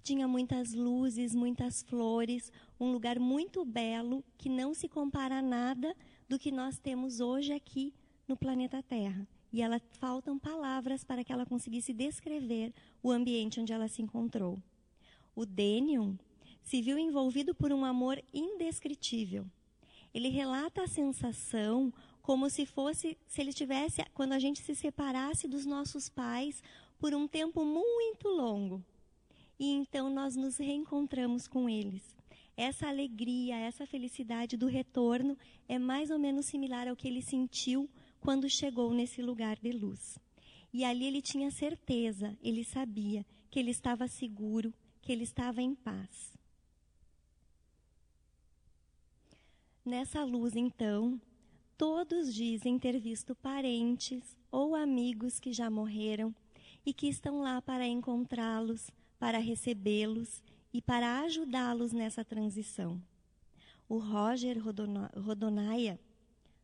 tinha 0.06 0.28
muitas 0.28 0.72
luzes, 0.72 1.34
muitas 1.34 1.82
flores, 1.82 2.52
um 2.78 2.92
lugar 2.92 3.18
muito 3.18 3.64
belo 3.64 4.22
que 4.38 4.48
não 4.48 4.72
se 4.72 4.88
compara 4.88 5.38
a 5.38 5.42
nada 5.42 5.96
do 6.28 6.38
que 6.38 6.52
nós 6.52 6.78
temos 6.78 7.18
hoje 7.18 7.52
aqui 7.52 7.92
no 8.28 8.36
planeta 8.36 8.80
Terra. 8.84 9.26
E 9.52 9.60
ela 9.60 9.80
faltam 9.98 10.38
palavras 10.38 11.02
para 11.02 11.24
que 11.24 11.32
ela 11.32 11.44
conseguisse 11.44 11.92
descrever 11.92 12.72
o 13.02 13.10
ambiente 13.10 13.58
onde 13.58 13.72
ela 13.72 13.88
se 13.88 14.00
encontrou. 14.00 14.62
O 15.34 15.44
Denium 15.44 16.16
se 16.62 16.80
viu 16.80 16.96
envolvido 16.96 17.52
por 17.52 17.72
um 17.72 17.84
amor 17.84 18.22
indescritível. 18.32 19.44
Ele 20.14 20.28
relata 20.28 20.84
a 20.84 20.88
sensação 20.88 21.92
como 22.22 22.48
se 22.48 22.64
fosse, 22.64 23.18
se 23.26 23.40
ele 23.40 23.52
tivesse, 23.52 24.04
quando 24.14 24.34
a 24.34 24.38
gente 24.38 24.62
se 24.62 24.76
separasse 24.76 25.48
dos 25.48 25.66
nossos 25.66 26.08
pais 26.08 26.62
por 26.96 27.12
um 27.12 27.26
tempo 27.26 27.64
muito 27.64 28.28
longo. 28.28 28.84
E 29.58 29.70
então 29.70 30.10
nós 30.10 30.36
nos 30.36 30.58
reencontramos 30.58 31.48
com 31.48 31.68
eles. 31.68 32.14
Essa 32.56 32.88
alegria, 32.88 33.56
essa 33.56 33.86
felicidade 33.86 34.56
do 34.56 34.66
retorno 34.66 35.36
é 35.68 35.78
mais 35.78 36.10
ou 36.10 36.18
menos 36.18 36.46
similar 36.46 36.88
ao 36.88 36.96
que 36.96 37.06
ele 37.06 37.20
sentiu 37.20 37.88
quando 38.20 38.48
chegou 38.48 38.92
nesse 38.92 39.20
lugar 39.20 39.58
de 39.58 39.72
luz. 39.72 40.18
E 40.72 40.84
ali 40.84 41.06
ele 41.06 41.22
tinha 41.22 41.50
certeza, 41.50 42.36
ele 42.42 42.64
sabia 42.64 43.24
que 43.50 43.58
ele 43.58 43.70
estava 43.70 44.08
seguro, 44.08 44.72
que 45.02 45.12
ele 45.12 45.24
estava 45.24 45.62
em 45.62 45.74
paz. 45.74 46.36
Nessa 49.84 50.24
luz, 50.24 50.56
então, 50.56 51.20
todos 51.78 52.34
dizem 52.34 52.78
ter 52.78 52.98
visto 52.98 53.34
parentes 53.36 54.36
ou 54.50 54.74
amigos 54.74 55.38
que 55.38 55.52
já 55.52 55.70
morreram 55.70 56.34
e 56.84 56.92
que 56.92 57.06
estão 57.06 57.40
lá 57.40 57.62
para 57.62 57.86
encontrá-los, 57.86 58.90
para 59.18 59.38
recebê-los 59.38 60.42
e 60.72 60.82
para 60.82 61.20
ajudá-los 61.20 61.92
nessa 61.92 62.24
transição. 62.24 63.00
O 63.88 63.98
Roger 63.98 64.58
Rodonaia, 65.16 65.98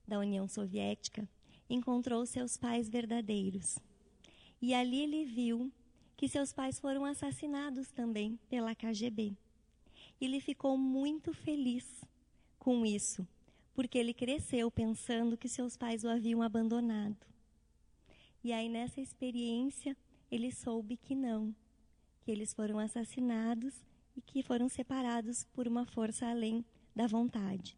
da 0.07 0.19
União 0.19 0.47
Soviética, 0.49 1.29
encontrou 1.69 2.27
seus 2.27 2.57
pais 2.57 2.89
verdadeiros. 2.89 3.79
E 4.61 4.75
ali 4.75 5.01
ele 5.01 5.25
viu 5.25 5.73
que 6.17 6.29
seus 6.29 6.53
pais 6.53 6.79
foram 6.79 7.05
assassinados 7.05 7.91
também 7.91 8.39
pela 8.49 8.75
KGB. 8.75 9.37
Ele 10.21 10.41
ficou 10.41 10.77
muito 10.77 11.33
feliz 11.33 12.05
com 12.59 12.87
isso, 12.87 13.27
porque 13.75 13.99
ele 13.99 14.15
cresceu 14.15 14.71
pensando 14.71 15.37
que 15.37 15.49
seus 15.49 15.77
pais 15.77 16.05
o 16.05 16.09
haviam 16.09 16.43
abandonado. 16.43 17.17
E 18.45 18.53
aí, 18.53 18.69
nessa 18.69 19.01
experiência, 19.01 19.97
ele 20.31 20.53
soube 20.53 20.97
que 20.97 21.15
não, 21.15 21.55
que 22.23 22.31
eles 22.31 22.55
foram 22.55 22.79
assassinados 22.79 23.75
e 24.17 24.21
que 24.21 24.43
foram 24.43 24.69
separados 24.69 25.45
por 25.53 25.69
uma 25.69 25.85
força 25.85 26.27
além 26.27 26.65
da 26.95 27.07
vontade. 27.07 27.77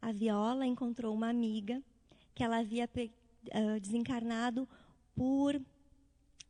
A 0.00 0.12
Viola 0.12 0.66
encontrou 0.66 1.14
uma 1.14 1.28
amiga 1.28 1.82
que 2.34 2.42
ela 2.42 2.58
havia 2.58 2.88
uh, 2.88 3.80
desencarnado 3.80 4.68
por 5.14 5.60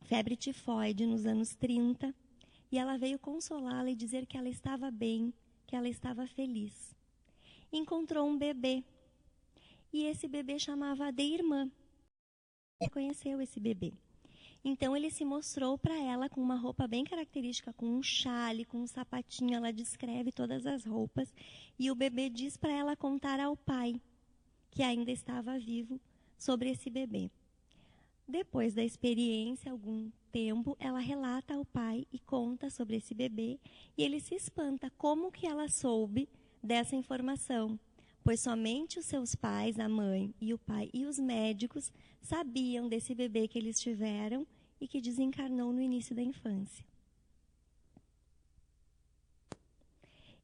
febre 0.03 0.35
tifoide 0.35 1.05
nos 1.05 1.25
anos 1.25 1.55
30 1.55 2.13
e 2.71 2.77
ela 2.77 2.97
veio 2.97 3.19
consolá-la 3.19 3.89
e 3.89 3.95
dizer 3.95 4.25
que 4.25 4.37
ela 4.37 4.49
estava 4.49 4.89
bem, 4.89 5.33
que 5.65 5.75
ela 5.75 5.89
estava 5.89 6.25
feliz 6.27 6.89
encontrou 7.71 8.27
um 8.27 8.37
bebê. 8.37 8.83
E 9.91 10.05
esse 10.05 10.27
bebê 10.27 10.59
chamava 10.59 11.11
de 11.11 11.23
irmã. 11.23 11.69
Conheceu 12.91 13.41
esse 13.41 13.59
bebê. 13.59 13.93
Então 14.63 14.95
ele 14.95 15.09
se 15.09 15.23
mostrou 15.23 15.77
para 15.77 15.97
ela 15.97 16.29
com 16.29 16.41
uma 16.41 16.55
roupa 16.55 16.87
bem 16.87 17.03
característica, 17.03 17.71
com 17.73 17.85
um 17.85 18.03
chale, 18.03 18.65
com 18.65 18.79
um 18.79 18.87
sapatinho. 18.87 19.55
Ela 19.55 19.71
descreve 19.71 20.31
todas 20.31 20.65
as 20.65 20.85
roupas. 20.85 21.33
E 21.77 21.89
o 21.89 21.95
bebê 21.95 22.29
diz 22.29 22.57
para 22.57 22.73
ela 22.73 22.95
contar 22.95 23.39
ao 23.39 23.55
pai, 23.55 23.99
que 24.71 24.83
ainda 24.83 25.11
estava 25.11 25.57
vivo, 25.57 25.99
sobre 26.37 26.69
esse 26.69 26.89
bebê. 26.89 27.31
Depois 28.27 28.73
da 28.73 28.83
experiência, 28.83 29.71
algum 29.71 30.11
tempo, 30.31 30.77
ela 30.79 30.99
relata 30.99 31.55
ao 31.55 31.65
pai 31.65 32.05
e 32.11 32.19
conta 32.19 32.69
sobre 32.69 32.97
esse 32.97 33.15
bebê. 33.15 33.59
E 33.97 34.03
ele 34.03 34.19
se 34.19 34.35
espanta 34.35 34.91
como 34.97 35.31
que 35.31 35.47
ela 35.47 35.67
soube 35.67 36.29
dessa 36.61 36.95
informação, 36.95 37.79
pois 38.23 38.39
somente 38.39 38.99
os 38.99 39.05
seus 39.05 39.35
pais, 39.35 39.79
a 39.79 39.89
mãe 39.89 40.33
e 40.39 40.53
o 40.53 40.57
pai 40.57 40.89
e 40.93 41.05
os 41.05 41.17
médicos 41.17 41.91
sabiam 42.21 42.87
desse 42.87 43.15
bebê 43.15 43.47
que 43.47 43.57
eles 43.57 43.79
tiveram 43.79 44.45
e 44.79 44.87
que 44.87 45.01
desencarnou 45.01 45.73
no 45.73 45.81
início 45.81 46.15
da 46.15 46.21
infância. 46.21 46.85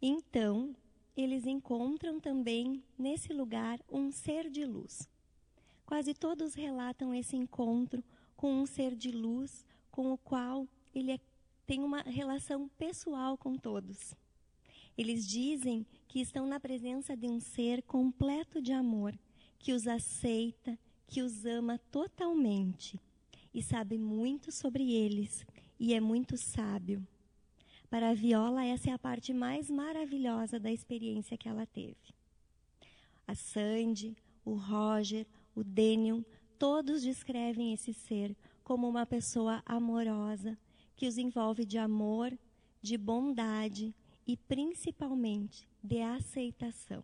Então, 0.02 0.76
eles 1.16 1.46
encontram 1.46 2.20
também 2.20 2.84
nesse 2.98 3.34
lugar 3.34 3.80
um 3.90 4.12
ser 4.12 4.50
de 4.50 4.66
luz. 4.66 5.10
Quase 5.86 6.14
todos 6.14 6.54
relatam 6.54 7.14
esse 7.14 7.36
encontro 7.36 8.04
com 8.36 8.54
um 8.54 8.66
ser 8.66 8.96
de 8.96 9.12
luz 9.12 9.66
com 9.90 10.12
o 10.12 10.18
qual 10.18 10.68
ele 10.94 11.14
é, 11.14 11.20
tem 11.66 11.84
uma 11.84 12.02
relação 12.02 12.68
pessoal 12.78 13.38
com 13.38 13.56
todos. 13.56 14.16
Eles 14.98 15.28
dizem 15.28 15.86
que 16.08 16.22
estão 16.22 16.48
na 16.48 16.60
presença 16.60 17.16
de 17.16 17.28
um 17.28 17.40
ser 17.40 17.82
completo 17.84 18.62
de 18.62 18.72
amor, 18.72 19.18
que 19.60 19.74
os 19.74 19.88
aceita, 19.88 20.78
que 21.08 21.22
os 21.22 21.46
ama 21.46 21.78
totalmente 21.92 23.00
e 23.54 23.62
sabe 23.62 23.98
muito 23.98 24.52
sobre 24.52 24.94
eles 24.94 25.46
e 25.80 25.94
é 25.94 26.00
muito 26.00 26.38
sábio. 26.38 27.06
Para 27.90 28.10
a 28.10 28.14
Viola, 28.14 28.66
essa 28.66 28.90
é 28.90 28.94
a 28.94 29.00
parte 29.00 29.34
mais 29.34 29.70
maravilhosa 29.70 30.60
da 30.60 30.72
experiência 30.72 31.38
que 31.38 31.48
ela 31.48 31.66
teve. 31.66 32.14
A 33.28 33.36
Sandy, 33.36 34.16
o 34.44 34.56
Roger, 34.56 35.26
o 35.56 35.64
Daniel, 35.64 36.24
todos 36.58 37.02
descrevem 37.02 37.74
esse 37.74 37.94
ser 37.94 38.36
como 38.64 38.88
uma 38.88 39.06
pessoa 39.06 39.62
amorosa, 39.66 40.58
que 40.96 41.08
os 41.08 41.18
envolve 41.18 41.66
de 41.66 41.78
amor, 41.78 42.38
de 42.82 42.98
bondade, 42.98 43.94
e 44.26 44.36
principalmente 44.36 45.68
de 45.84 46.02
aceitação. 46.02 47.04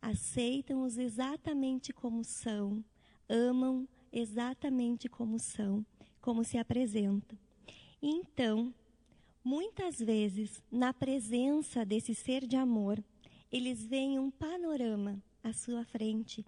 Aceitam-os 0.00 0.98
exatamente 0.98 1.92
como 1.92 2.22
são, 2.22 2.84
amam 3.28 3.88
exatamente 4.12 5.08
como 5.08 5.38
são, 5.38 5.84
como 6.20 6.44
se 6.44 6.58
apresentam. 6.58 7.38
Então, 8.00 8.72
muitas 9.42 9.98
vezes, 9.98 10.62
na 10.70 10.92
presença 10.92 11.84
desse 11.84 12.14
ser 12.14 12.46
de 12.46 12.56
amor, 12.56 13.02
eles 13.50 13.84
veem 13.84 14.18
um 14.18 14.30
panorama 14.30 15.22
à 15.42 15.52
sua 15.52 15.84
frente 15.84 16.44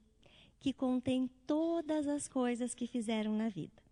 que 0.61 0.73
contém 0.73 1.29
todas 1.47 2.07
as 2.07 2.29
coisas 2.29 2.75
que 2.75 2.87
fizeram 2.87 3.37
na 3.37 3.49
vida, 3.49 3.83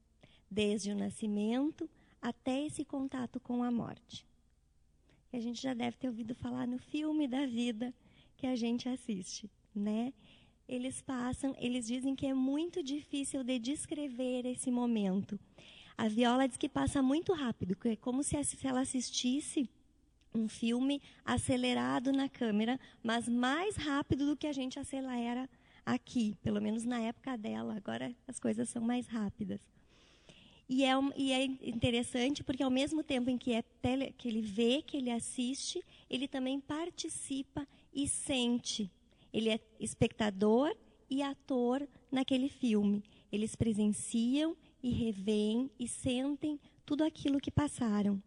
desde 0.50 0.90
o 0.90 0.96
nascimento 0.96 1.88
até 2.20 2.66
esse 2.66 2.85
contato 2.85 3.38
com 3.40 3.62
a 3.62 3.70
morte 3.70 4.27
que 5.35 5.38
a 5.38 5.42
gente 5.42 5.61
já 5.61 5.75
deve 5.75 5.97
ter 5.97 6.07
ouvido 6.07 6.33
falar 6.33 6.64
no 6.64 6.79
filme 6.79 7.27
da 7.27 7.44
vida 7.44 7.92
que 8.37 8.47
a 8.47 8.55
gente 8.55 8.88
assiste, 8.88 9.51
né? 9.75 10.12
Eles 10.68 11.03
passam, 11.03 11.57
eles 11.59 11.88
dizem 11.88 12.14
que 12.14 12.25
é 12.25 12.33
muito 12.33 12.85
difícil 12.85 13.42
de 13.42 13.59
descrever 13.59 14.47
esse 14.47 14.70
momento. 14.70 15.37
A 15.99 16.07
Viola 16.07 16.47
diz 16.47 16.57
que 16.57 16.68
passa 16.68 17.03
muito 17.03 17.33
rápido, 17.33 17.75
que 17.75 17.88
é 17.88 17.97
como 17.97 18.23
se 18.23 18.37
ela 18.62 18.83
assistisse 18.83 19.68
um 20.33 20.47
filme 20.47 21.03
acelerado 21.25 22.12
na 22.12 22.29
câmera, 22.29 22.79
mas 23.03 23.29
mais 23.29 23.75
rápido 23.75 24.27
do 24.27 24.37
que 24.37 24.47
a 24.47 24.53
gente 24.53 24.79
acelera 24.79 25.51
aqui, 25.85 26.37
pelo 26.44 26.62
menos 26.62 26.85
na 26.85 27.01
época 27.01 27.37
dela. 27.37 27.75
Agora 27.75 28.14
as 28.29 28.38
coisas 28.38 28.68
são 28.68 28.83
mais 28.83 29.09
rápidas. 29.09 29.61
E 30.68 30.85
é, 30.85 30.92
e 31.16 31.33
é 31.33 31.44
interessante 31.44 32.42
porque, 32.42 32.62
ao 32.62 32.70
mesmo 32.70 33.03
tempo 33.03 33.29
em 33.29 33.37
que, 33.37 33.53
é 33.53 33.62
tele, 33.83 34.14
que 34.16 34.29
ele 34.29 34.40
vê, 34.40 34.83
que 34.83 34.96
ele 34.96 35.11
assiste, 35.11 35.85
ele 36.09 36.27
também 36.27 36.59
participa 36.59 37.66
e 37.92 38.09
sente. 38.09 38.90
Ele 39.33 39.50
é 39.50 39.61
espectador 39.79 40.74
e 41.11 41.22
ator 41.22 41.87
naquele 42.11 42.48
filme. 42.48 43.05
Eles 43.31 43.55
presenciam 43.55 44.57
e 44.83 44.90
revêem 44.90 45.70
e 45.79 45.87
sentem 45.87 46.59
tudo 46.87 47.05
aquilo 47.05 47.40
que 47.40 47.50
passaram. 47.50 48.22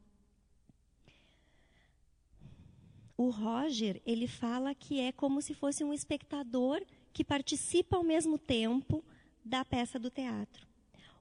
O 3.15 3.29
Roger, 3.29 3.99
ele 4.05 4.27
fala 4.27 4.75
que 4.75 4.99
é 4.99 5.11
como 5.11 5.41
se 5.41 5.55
fosse 5.55 5.83
um 5.83 5.91
espectador 5.91 6.85
que 7.11 7.23
participa 7.23 7.97
ao 7.97 8.03
mesmo 8.03 8.37
tempo 8.37 9.03
da 9.43 9.65
peça 9.65 9.97
do 9.97 10.11
teatro. 10.11 10.66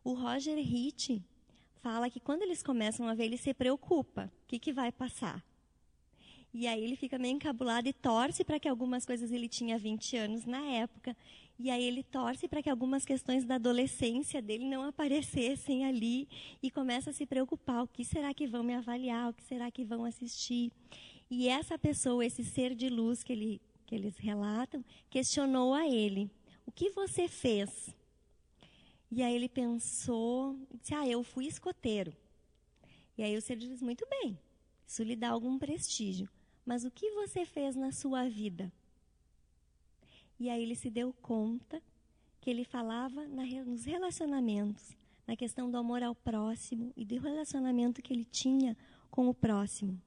O 0.06 0.14
Roger 0.14 0.56
Hitt 0.56 1.20
fala 1.82 2.08
que 2.08 2.20
quando 2.20 2.42
eles 2.42 2.62
começam 2.62 3.08
a 3.08 3.14
ver, 3.14 3.24
ele 3.24 3.36
se 3.36 3.52
preocupa. 3.52 4.32
O 4.44 4.46
que, 4.46 4.56
que 4.56 4.72
vai 4.72 4.92
passar? 4.92 5.44
E 6.54 6.68
aí 6.68 6.80
ele 6.84 6.94
fica 6.94 7.18
meio 7.18 7.34
encabulado 7.34 7.88
e 7.88 7.92
torce 7.92 8.44
para 8.44 8.60
que 8.60 8.68
algumas 8.68 9.04
coisas 9.04 9.32
ele 9.32 9.48
tinha 9.48 9.76
20 9.76 10.16
anos 10.16 10.44
na 10.44 10.60
época. 10.60 11.16
E 11.58 11.68
aí 11.70 11.82
ele 11.82 12.04
torce 12.04 12.46
para 12.46 12.62
que 12.62 12.70
algumas 12.70 13.04
questões 13.04 13.44
da 13.44 13.56
adolescência 13.56 14.40
dele 14.40 14.68
não 14.68 14.84
aparecessem 14.84 15.84
ali 15.84 16.28
e 16.62 16.70
começa 16.70 17.10
a 17.10 17.12
se 17.12 17.26
preocupar, 17.26 17.82
o 17.82 17.88
que 17.88 18.04
será 18.04 18.32
que 18.32 18.46
vão 18.46 18.62
me 18.62 18.74
avaliar, 18.74 19.30
o 19.30 19.34
que 19.34 19.42
será 19.42 19.72
que 19.72 19.84
vão 19.84 20.04
assistir? 20.04 20.70
E 21.28 21.48
essa 21.48 21.76
pessoa, 21.76 22.24
esse 22.24 22.44
ser 22.44 22.76
de 22.76 22.88
luz 22.88 23.24
que, 23.24 23.32
ele, 23.32 23.60
que 23.84 23.96
eles 23.96 24.16
relatam, 24.18 24.84
questionou 25.10 25.74
a 25.74 25.84
ele: 25.84 26.30
"O 26.64 26.70
que 26.70 26.90
você 26.90 27.26
fez 27.26 27.92
e 29.10 29.22
aí 29.22 29.34
ele 29.34 29.48
pensou, 29.48 30.58
disse, 30.80 30.94
ah, 30.94 31.06
eu 31.06 31.22
fui 31.22 31.46
escoteiro. 31.46 32.14
E 33.16 33.22
aí 33.22 33.36
o 33.36 33.40
senhor 33.40 33.58
diz, 33.58 33.80
muito 33.80 34.06
bem, 34.08 34.38
isso 34.86 35.02
lhe 35.02 35.16
dá 35.16 35.30
algum 35.30 35.58
prestígio. 35.58 36.28
Mas 36.64 36.84
o 36.84 36.90
que 36.90 37.10
você 37.12 37.44
fez 37.44 37.76
na 37.76 37.92
sua 37.92 38.28
vida? 38.28 38.72
E 40.38 40.50
aí 40.50 40.62
ele 40.62 40.74
se 40.74 40.90
deu 40.90 41.12
conta 41.22 41.82
que 42.40 42.50
ele 42.50 42.64
falava 42.64 43.26
na, 43.26 43.44
nos 43.64 43.84
relacionamentos, 43.84 44.96
na 45.26 45.36
questão 45.36 45.70
do 45.70 45.76
amor 45.76 46.02
ao 46.02 46.14
próximo 46.14 46.92
e 46.96 47.04
do 47.04 47.18
relacionamento 47.18 48.02
que 48.02 48.12
ele 48.12 48.24
tinha 48.24 48.76
com 49.10 49.28
o 49.28 49.34
próximo. 49.34 50.00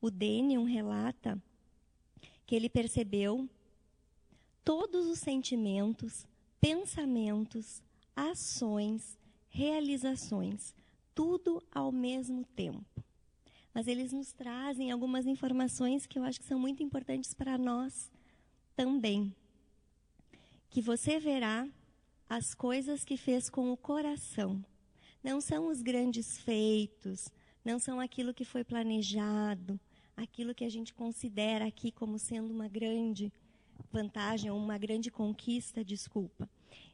O 0.00 0.10
Denion 0.10 0.64
relata 0.64 1.40
que 2.46 2.54
ele 2.54 2.68
percebeu 2.68 3.48
todos 4.64 5.06
os 5.06 5.18
sentimentos, 5.18 6.26
pensamentos, 6.60 7.82
ações, 8.14 9.18
realizações, 9.48 10.74
tudo 11.14 11.62
ao 11.72 11.90
mesmo 11.90 12.44
tempo. 12.44 13.04
Mas 13.72 13.86
eles 13.86 14.12
nos 14.12 14.32
trazem 14.32 14.90
algumas 14.90 15.26
informações 15.26 16.06
que 16.06 16.18
eu 16.18 16.24
acho 16.24 16.40
que 16.40 16.46
são 16.46 16.58
muito 16.58 16.82
importantes 16.82 17.32
para 17.34 17.56
nós 17.56 18.10
também. 18.74 19.34
Que 20.68 20.82
você 20.82 21.18
verá 21.18 21.68
as 22.28 22.54
coisas 22.54 23.04
que 23.04 23.16
fez 23.16 23.48
com 23.48 23.72
o 23.72 23.76
coração. 23.76 24.64
Não 25.22 25.40
são 25.40 25.68
os 25.68 25.82
grandes 25.82 26.38
feitos, 26.38 27.28
não 27.64 27.78
são 27.78 28.00
aquilo 28.00 28.34
que 28.34 28.44
foi 28.44 28.64
planejado, 28.64 29.78
aquilo 30.16 30.54
que 30.54 30.64
a 30.64 30.68
gente 30.68 30.94
considera 30.94 31.66
aqui 31.66 31.92
como 31.92 32.18
sendo 32.18 32.52
uma 32.52 32.68
grande 32.68 33.32
vantagem 33.92 34.50
uma 34.50 34.78
grande 34.78 35.10
conquista, 35.10 35.84
desculpa. 35.84 36.48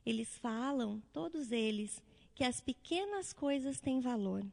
Eles 0.04 0.38
falam, 0.38 1.02
todos 1.12 1.52
eles, 1.52 2.02
que 2.34 2.44
as 2.44 2.60
pequenas 2.60 3.32
coisas 3.32 3.80
têm 3.80 4.00
valor. 4.00 4.44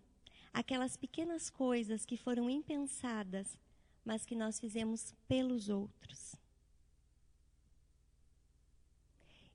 Aquelas 0.54 0.96
pequenas 0.98 1.50
coisas 1.50 2.06
que 2.06 2.17
foram 2.17 2.50
impensadas, 2.50 3.58
mas 4.06 4.26
que 4.26 4.36
nós 4.36 4.60
fizemos 4.60 5.13
pelos 5.28 5.69
outros. 5.69 6.36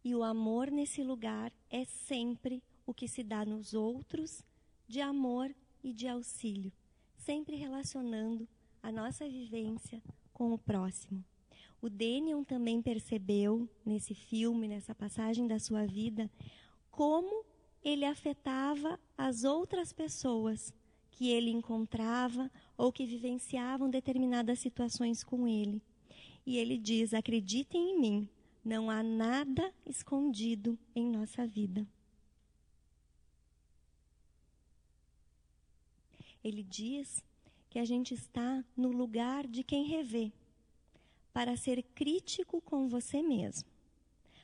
E 0.04 0.14
o 0.14 0.22
amor 0.22 0.70
nesse 0.70 1.02
lugar 1.02 1.52
é 1.68 1.84
sempre 1.84 2.62
o 2.86 2.94
que 2.94 3.06
se 3.06 3.22
dá 3.22 3.44
nos 3.44 3.74
outros 3.74 4.42
de 4.86 5.00
amor 5.00 5.54
e 5.82 5.92
de 5.92 6.08
auxílio, 6.08 6.72
sempre 7.16 7.56
relacionando 7.56 8.48
a 8.82 8.90
nossa 8.90 9.28
vivência 9.28 10.02
com 10.32 10.52
o 10.52 10.58
próximo. 10.58 11.24
O 11.80 11.88
Denion 11.88 12.42
também 12.42 12.82
percebeu 12.82 13.68
nesse 13.86 14.14
filme, 14.14 14.66
nessa 14.66 14.94
passagem 14.94 15.46
da 15.46 15.58
sua 15.58 15.86
vida, 15.86 16.30
como 16.90 17.44
ele 17.84 18.04
afetava 18.04 18.98
as 19.16 19.44
outras 19.44 19.92
pessoas 19.92 20.74
que 21.12 21.28
ele 21.28 21.50
encontrava 21.50 22.50
ou 22.76 22.92
que 22.92 23.06
vivenciavam 23.06 23.88
determinadas 23.88 24.58
situações 24.58 25.22
com 25.22 25.46
ele. 25.46 25.80
E 26.44 26.56
ele 26.56 26.76
diz: 26.78 27.14
acreditem 27.14 27.90
em 27.90 28.00
mim, 28.00 28.28
não 28.64 28.90
há 28.90 29.02
nada 29.02 29.72
escondido 29.86 30.78
em 30.94 31.08
nossa 31.08 31.46
vida. 31.46 31.86
Ele 36.42 36.62
diz 36.62 37.22
que 37.68 37.78
a 37.78 37.84
gente 37.84 38.14
está 38.14 38.64
no 38.76 38.90
lugar 38.90 39.46
de 39.46 39.62
quem 39.62 39.84
revê, 39.84 40.32
para 41.38 41.57
ser 41.57 41.85
crítico 41.94 42.61
com 42.61 42.88
você 42.88 43.22
mesmo. 43.22 43.70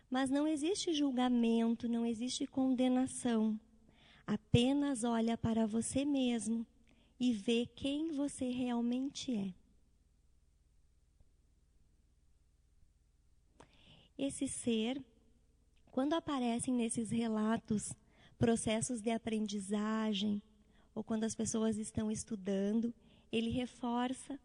Mas 0.08 0.30
não 0.30 0.46
existe 0.46 0.94
julgamento, 0.94 1.88
não 1.88 2.06
existe 2.06 2.46
condenação. 2.46 3.58
Apenas 4.24 5.02
olha 5.02 5.36
para 5.36 5.66
você 5.66 6.04
mesmo 6.04 6.64
e 7.18 7.32
vê 7.32 7.66
quem 7.66 8.12
você 8.12 8.48
realmente 8.48 9.34
é. 9.34 9.52
Esse 14.16 14.46
ser, 14.46 15.04
quando 15.90 16.12
aparecem 16.12 16.72
nesses 16.72 17.10
relatos 17.10 17.92
processos 18.38 19.00
de 19.00 19.10
aprendizagem, 19.10 20.40
ou 20.94 21.02
quando 21.02 21.24
as 21.24 21.34
pessoas 21.34 21.76
estão 21.76 22.08
estudando, 22.08 22.94
ele 23.32 23.50
reforça 23.50 24.38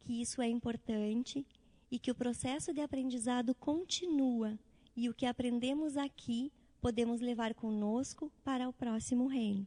que 0.00 0.22
isso 0.22 0.40
é 0.40 0.48
importante 0.48 1.46
e 1.90 1.98
que 1.98 2.10
o 2.10 2.14
processo 2.14 2.72
de 2.72 2.80
aprendizado 2.80 3.54
continua 3.54 4.58
e 4.96 5.08
o 5.08 5.14
que 5.14 5.26
aprendemos 5.26 5.96
aqui 5.96 6.52
podemos 6.80 7.20
levar 7.20 7.54
conosco 7.54 8.30
para 8.44 8.68
o 8.68 8.72
próximo 8.72 9.26
reino. 9.26 9.66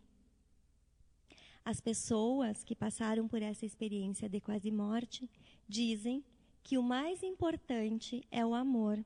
As 1.65 1.81
pessoas 1.81 2.63
que 2.63 2.75
passaram 2.75 3.27
por 3.27 3.41
essa 3.41 3.65
experiência 3.65 4.29
de 4.29 4.39
quase 4.39 4.71
morte 4.71 5.29
dizem 5.67 6.23
que 6.63 6.77
o 6.77 6.83
mais 6.83 7.23
importante 7.23 8.25
é 8.31 8.45
o 8.45 8.53
amor 8.53 9.03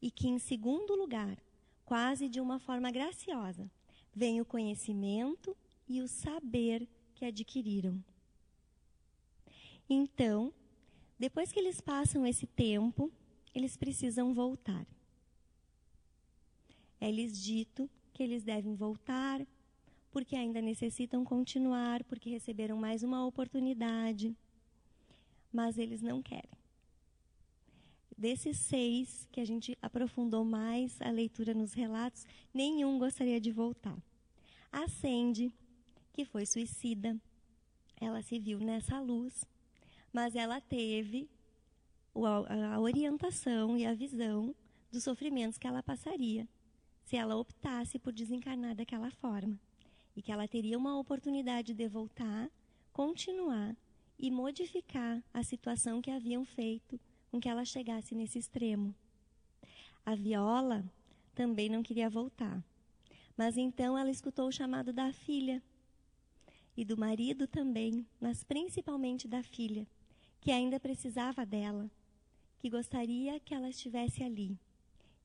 e 0.00 0.10
que, 0.10 0.28
em 0.28 0.38
segundo 0.38 0.96
lugar, 0.96 1.38
quase 1.84 2.28
de 2.28 2.40
uma 2.40 2.58
forma 2.58 2.90
graciosa, 2.90 3.70
vem 4.14 4.40
o 4.40 4.44
conhecimento 4.44 5.56
e 5.88 6.00
o 6.00 6.08
saber 6.08 6.88
que 7.14 7.24
adquiriram. 7.24 8.02
Então, 9.88 10.52
depois 11.22 11.52
que 11.52 11.60
eles 11.60 11.80
passam 11.80 12.26
esse 12.26 12.48
tempo, 12.48 13.08
eles 13.54 13.76
precisam 13.76 14.34
voltar. 14.34 14.84
É-lhes 17.00 17.40
dito 17.40 17.88
que 18.12 18.24
eles 18.24 18.42
devem 18.42 18.74
voltar, 18.74 19.40
porque 20.10 20.34
ainda 20.34 20.60
necessitam 20.60 21.24
continuar, 21.24 22.02
porque 22.02 22.28
receberam 22.28 22.76
mais 22.76 23.04
uma 23.04 23.24
oportunidade. 23.24 24.36
Mas 25.52 25.78
eles 25.78 26.02
não 26.02 26.20
querem. 26.20 26.58
Desses 28.18 28.56
seis 28.56 29.28
que 29.30 29.40
a 29.40 29.44
gente 29.44 29.78
aprofundou 29.80 30.44
mais 30.44 31.00
a 31.00 31.10
leitura 31.12 31.54
nos 31.54 31.72
relatos, 31.72 32.26
nenhum 32.52 32.98
gostaria 32.98 33.40
de 33.40 33.52
voltar. 33.52 33.96
Acende, 34.72 35.54
que 36.12 36.24
foi 36.24 36.46
suicida, 36.46 37.16
ela 38.00 38.22
se 38.22 38.40
viu 38.40 38.58
nessa 38.58 38.98
luz, 38.98 39.44
mas 40.12 40.34
ela 40.34 40.60
teve 40.60 41.28
a 42.14 42.78
orientação 42.78 43.76
e 43.78 43.86
a 43.86 43.94
visão 43.94 44.54
dos 44.90 45.04
sofrimentos 45.04 45.56
que 45.56 45.66
ela 45.66 45.82
passaria 45.82 46.46
se 47.04 47.16
ela 47.16 47.36
optasse 47.36 47.98
por 47.98 48.12
desencarnar 48.12 48.74
daquela 48.74 49.10
forma. 49.10 49.58
E 50.14 50.20
que 50.20 50.30
ela 50.30 50.46
teria 50.46 50.76
uma 50.76 50.98
oportunidade 50.98 51.72
de 51.72 51.88
voltar, 51.88 52.50
continuar 52.92 53.74
e 54.18 54.30
modificar 54.30 55.22
a 55.32 55.42
situação 55.42 56.02
que 56.02 56.10
haviam 56.10 56.44
feito 56.44 57.00
com 57.30 57.40
que 57.40 57.48
ela 57.48 57.64
chegasse 57.64 58.14
nesse 58.14 58.38
extremo. 58.38 58.94
A 60.04 60.14
Viola 60.14 60.84
também 61.34 61.68
não 61.70 61.82
queria 61.82 62.10
voltar. 62.10 62.62
Mas 63.36 63.56
então 63.56 63.96
ela 63.96 64.10
escutou 64.10 64.48
o 64.48 64.52
chamado 64.52 64.92
da 64.92 65.12
filha 65.12 65.62
e 66.76 66.84
do 66.84 66.96
marido 66.96 67.46
também, 67.46 68.06
mas 68.20 68.44
principalmente 68.44 69.26
da 69.26 69.42
filha, 69.42 69.86
que 70.42 70.50
ainda 70.50 70.80
precisava 70.80 71.46
dela, 71.46 71.88
que 72.58 72.68
gostaria 72.68 73.38
que 73.38 73.54
ela 73.54 73.70
estivesse 73.70 74.24
ali. 74.24 74.58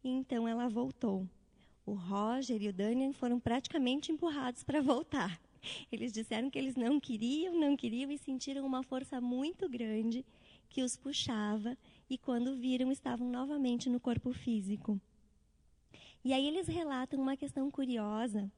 E 0.04 0.10
então 0.10 0.48
ela 0.48 0.70
voltou. 0.70 1.28
O 1.84 1.94
Roger 1.94 2.62
e 2.62 2.70
o 2.70 2.74
Daniel 2.74 3.14
foram 3.14 3.40
praticamente 3.40 4.12
empurrados 4.12 4.64
para 4.64 4.80
voltar. 4.80 5.42
Eles 5.92 6.14
disseram 6.14 6.52
que 6.52 6.60
eles 6.60 6.76
não 6.76 7.00
queriam, 7.00 7.60
não 7.60 7.76
queriam 7.76 8.12
e 8.12 8.18
sentiram 8.18 8.66
uma 8.66 8.84
força 8.84 9.20
muito 9.20 9.68
grande 9.68 10.24
que 10.70 10.84
os 10.84 10.96
puxava 10.96 11.76
e 12.08 12.18
quando 12.18 12.56
viram 12.56 12.92
estavam 12.92 13.28
novamente 13.28 13.90
no 13.90 14.00
corpo 14.00 14.32
físico. 14.32 15.02
E 16.24 16.32
aí 16.32 16.48
eles 16.48 16.68
relatam 16.68 17.20
uma 17.20 17.36
questão 17.36 17.72
curiosa. 17.72 18.52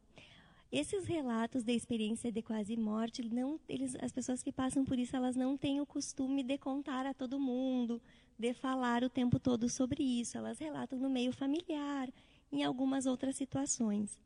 Esses 0.72 1.06
relatos 1.06 1.64
da 1.64 1.74
experiência 1.74 2.32
de 2.32 2.44
quase 2.44 2.78
morte, 2.78 3.24
não, 3.28 3.60
eles, 3.68 3.96
as 4.02 4.12
pessoas 4.12 4.44
que 4.44 4.52
passam 4.52 4.86
por 4.86 5.00
isso, 5.00 5.16
elas 5.16 5.36
não 5.36 5.58
têm 5.58 5.82
o 5.82 5.86
costume 5.86 6.44
de 6.44 6.60
contar 6.60 7.08
a 7.08 7.14
todo 7.14 7.40
mundo, 7.40 8.00
de 8.38 8.54
falar 8.54 9.04
o 9.04 9.10
tempo 9.10 9.40
todo 9.40 9.68
sobre 9.68 10.04
isso. 10.04 10.38
Elas 10.38 10.60
relatam 10.60 11.00
no 11.00 11.10
meio 11.10 11.34
familiar, 11.34 12.08
em 12.52 12.64
algumas 12.64 13.08
outras 13.08 13.36
situações. 13.36 14.20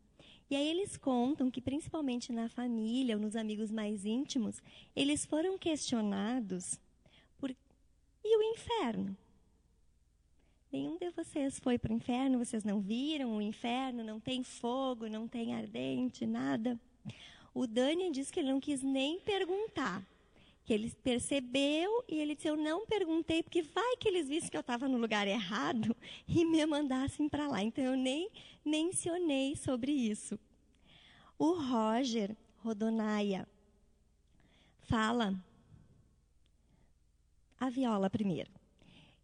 E 0.50 0.56
aí 0.56 0.68
eles 0.68 0.98
contam 0.98 1.50
que, 1.50 1.62
principalmente 1.62 2.34
na 2.34 2.50
família 2.50 3.16
ou 3.16 3.22
nos 3.22 3.38
amigos 3.38 3.72
mais 3.72 4.06
íntimos, 4.06 4.62
eles 4.94 5.26
foram 5.26 5.58
questionados 5.58 6.78
por 7.38 7.56
e 8.26 8.38
o 8.38 8.44
inferno? 8.54 9.18
Nenhum 10.74 10.98
de 10.98 11.12
vocês 11.12 11.60
foi 11.60 11.78
para 11.78 11.94
o 11.94 11.96
inferno, 11.96 12.44
vocês 12.44 12.64
não 12.64 12.82
viram 12.82 13.38
o 13.38 13.42
inferno, 13.44 14.04
não 14.04 14.20
tem 14.20 14.44
fogo, 14.44 15.08
não 15.08 15.28
tem 15.28 15.54
ardente, 15.54 16.26
nada. 16.26 16.80
O 17.54 17.68
Daniel 17.68 18.12
diz 18.12 18.32
que 18.32 18.40
ele 18.40 18.52
não 18.52 18.60
quis 18.60 18.82
nem 18.82 19.20
perguntar, 19.20 20.04
que 20.66 20.74
ele 20.74 20.90
percebeu 21.04 22.04
e 22.10 22.20
ele 22.20 22.34
disse: 22.34 22.48
Eu 22.48 22.58
não 22.58 22.88
perguntei, 22.88 23.44
porque 23.44 23.62
vai 23.62 23.98
que 23.98 24.08
eles 24.08 24.28
vissem 24.28 24.50
que 24.50 24.58
eu 24.58 24.62
estava 24.62 24.88
no 24.88 24.98
lugar 24.98 25.28
errado 25.28 25.96
e 26.28 26.44
me 26.44 26.66
mandassem 26.66 27.30
para 27.30 27.48
lá. 27.48 27.62
Então 27.62 27.84
eu 27.84 27.96
nem 27.96 28.32
mencionei 28.66 29.56
sobre 29.56 29.92
isso. 29.92 30.40
O 31.38 31.54
Roger 31.54 32.36
Rodonaia 32.64 33.48
fala, 34.82 35.40
a 37.60 37.70
viola 37.70 38.10
primeiro 38.10 38.62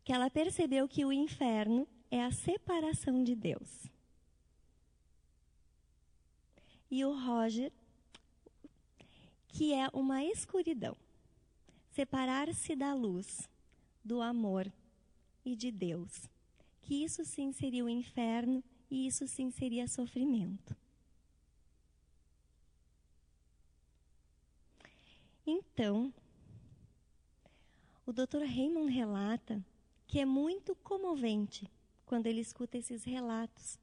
que 0.09 0.13
ela 0.13 0.27
percebeu 0.27 0.87
que 0.87 1.05
o 1.05 1.13
inferno 1.13 1.87
é 2.09 2.23
a 2.23 2.31
separação 2.31 3.23
de 3.23 3.35
Deus. 3.35 3.85
E 6.89 7.05
o 7.05 7.13
Roger, 7.13 7.71
que 9.49 9.71
é 9.71 9.87
uma 9.93 10.23
escuridão. 10.23 10.97
Separar-se 11.91 12.75
da 12.75 12.91
luz, 12.91 13.47
do 14.03 14.19
amor 14.19 14.73
e 15.45 15.55
de 15.55 15.69
Deus. 15.69 16.27
Que 16.81 17.03
isso 17.03 17.23
sim 17.23 17.51
seria 17.51 17.85
o 17.85 17.89
inferno 17.89 18.63
e 18.89 19.05
isso 19.05 19.27
sim 19.27 19.51
seria 19.51 19.87
sofrimento. 19.87 20.75
Então, 25.45 26.11
o 28.07 28.11
Dr. 28.11 28.39
Raymond 28.39 28.91
relata 28.91 29.63
que 30.09 30.19
é 30.19 30.25
muito 30.25 30.73
comovente 30.77 31.69
quando 32.03 32.25
ele 32.25 32.41
escuta 32.41 32.79
esses 32.79 33.03
relatos, 33.03 33.77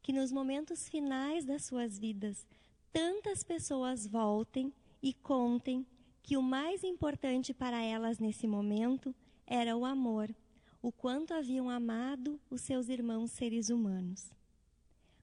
que 0.00 0.12
nos 0.12 0.30
momentos 0.30 0.88
finais 0.88 1.44
das 1.44 1.64
suas 1.64 1.98
vidas, 1.98 2.46
tantas 2.92 3.42
pessoas 3.42 4.06
voltem 4.06 4.72
e 5.02 5.12
contem 5.12 5.84
que 6.22 6.36
o 6.36 6.42
mais 6.42 6.84
importante 6.84 7.52
para 7.52 7.82
elas 7.82 8.20
nesse 8.20 8.46
momento 8.46 9.12
era 9.44 9.76
o 9.76 9.84
amor, 9.84 10.32
o 10.80 10.92
quanto 10.92 11.34
haviam 11.34 11.68
amado 11.68 12.40
os 12.48 12.60
seus 12.60 12.88
irmãos 12.88 13.32
seres 13.32 13.68
humanos. 13.68 14.30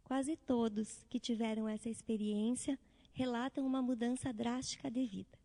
Quase 0.03 0.35
todos 0.35 1.05
que 1.09 1.21
tiveram 1.21 1.69
essa 1.69 1.89
experiência 1.89 2.77
relatam 3.13 3.65
uma 3.65 3.81
mudança 3.81 4.33
drástica 4.33 4.91
de 4.91 5.05
vida, 5.05 5.39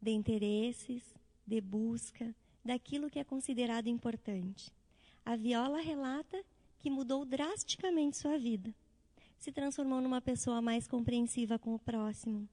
de 0.00 0.12
interesses, 0.12 1.02
de 1.44 1.60
busca, 1.60 2.32
daquilo 2.64 3.10
que 3.10 3.18
é 3.18 3.24
considerado 3.24 3.88
importante. 3.88 4.72
A 5.24 5.36
Viola 5.36 5.80
relata 5.80 6.44
que 6.78 6.90
mudou 6.90 7.24
drasticamente 7.24 8.16
sua 8.16 8.38
vida. 8.38 8.74
Se 9.38 9.52
transformou 9.52 10.00
numa 10.00 10.20
pessoa 10.20 10.62
mais 10.62 10.86
compreensiva 10.86 11.58
com 11.58 11.74
o 11.74 11.78
próximo, 11.78 12.48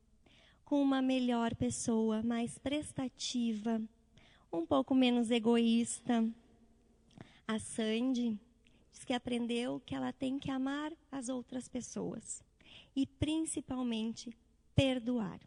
com 0.65 0.81
uma 0.81 1.01
melhor 1.01 1.55
pessoa, 1.55 2.21
mais 2.23 2.57
prestativa, 2.57 3.81
um 4.51 4.65
pouco 4.65 4.93
menos 4.93 5.31
egoísta. 5.31 6.27
A 7.47 7.59
Sandy 7.59 8.37
diz 8.91 9.03
que 9.03 9.13
aprendeu 9.13 9.81
que 9.85 9.95
ela 9.95 10.11
tem 10.11 10.37
que 10.37 10.51
amar 10.51 10.93
as 11.11 11.29
outras 11.29 11.67
pessoas 11.67 12.43
e 12.95 13.05
principalmente 13.05 14.35
perdoar. 14.75 15.39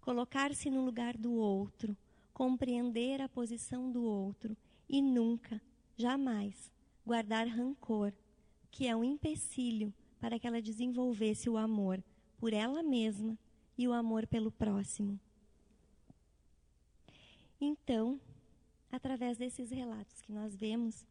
Colocar-se 0.00 0.70
no 0.70 0.84
lugar 0.84 1.16
do 1.16 1.32
outro, 1.32 1.96
compreender 2.40 3.20
a 3.20 3.28
posição 3.28 3.92
do 3.92 4.02
outro 4.02 4.56
e 4.88 5.02
nunca, 5.02 5.60
jamais 5.94 6.72
guardar 7.04 7.46
rancor, 7.46 8.14
que 8.70 8.86
é 8.86 8.96
um 8.96 9.04
empecilho 9.04 9.92
para 10.18 10.38
que 10.38 10.46
ela 10.46 10.62
desenvolvesse 10.62 11.50
o 11.50 11.58
amor 11.58 12.02
por 12.38 12.54
ela 12.54 12.82
mesma 12.82 13.38
e 13.76 13.86
o 13.86 13.92
amor 13.92 14.26
pelo 14.26 14.50
próximo. 14.50 15.20
Então, 17.60 18.18
através 18.90 19.36
desses 19.36 19.70
relatos 19.70 20.22
que 20.22 20.32
nós 20.32 20.56
vemos, 20.56 21.04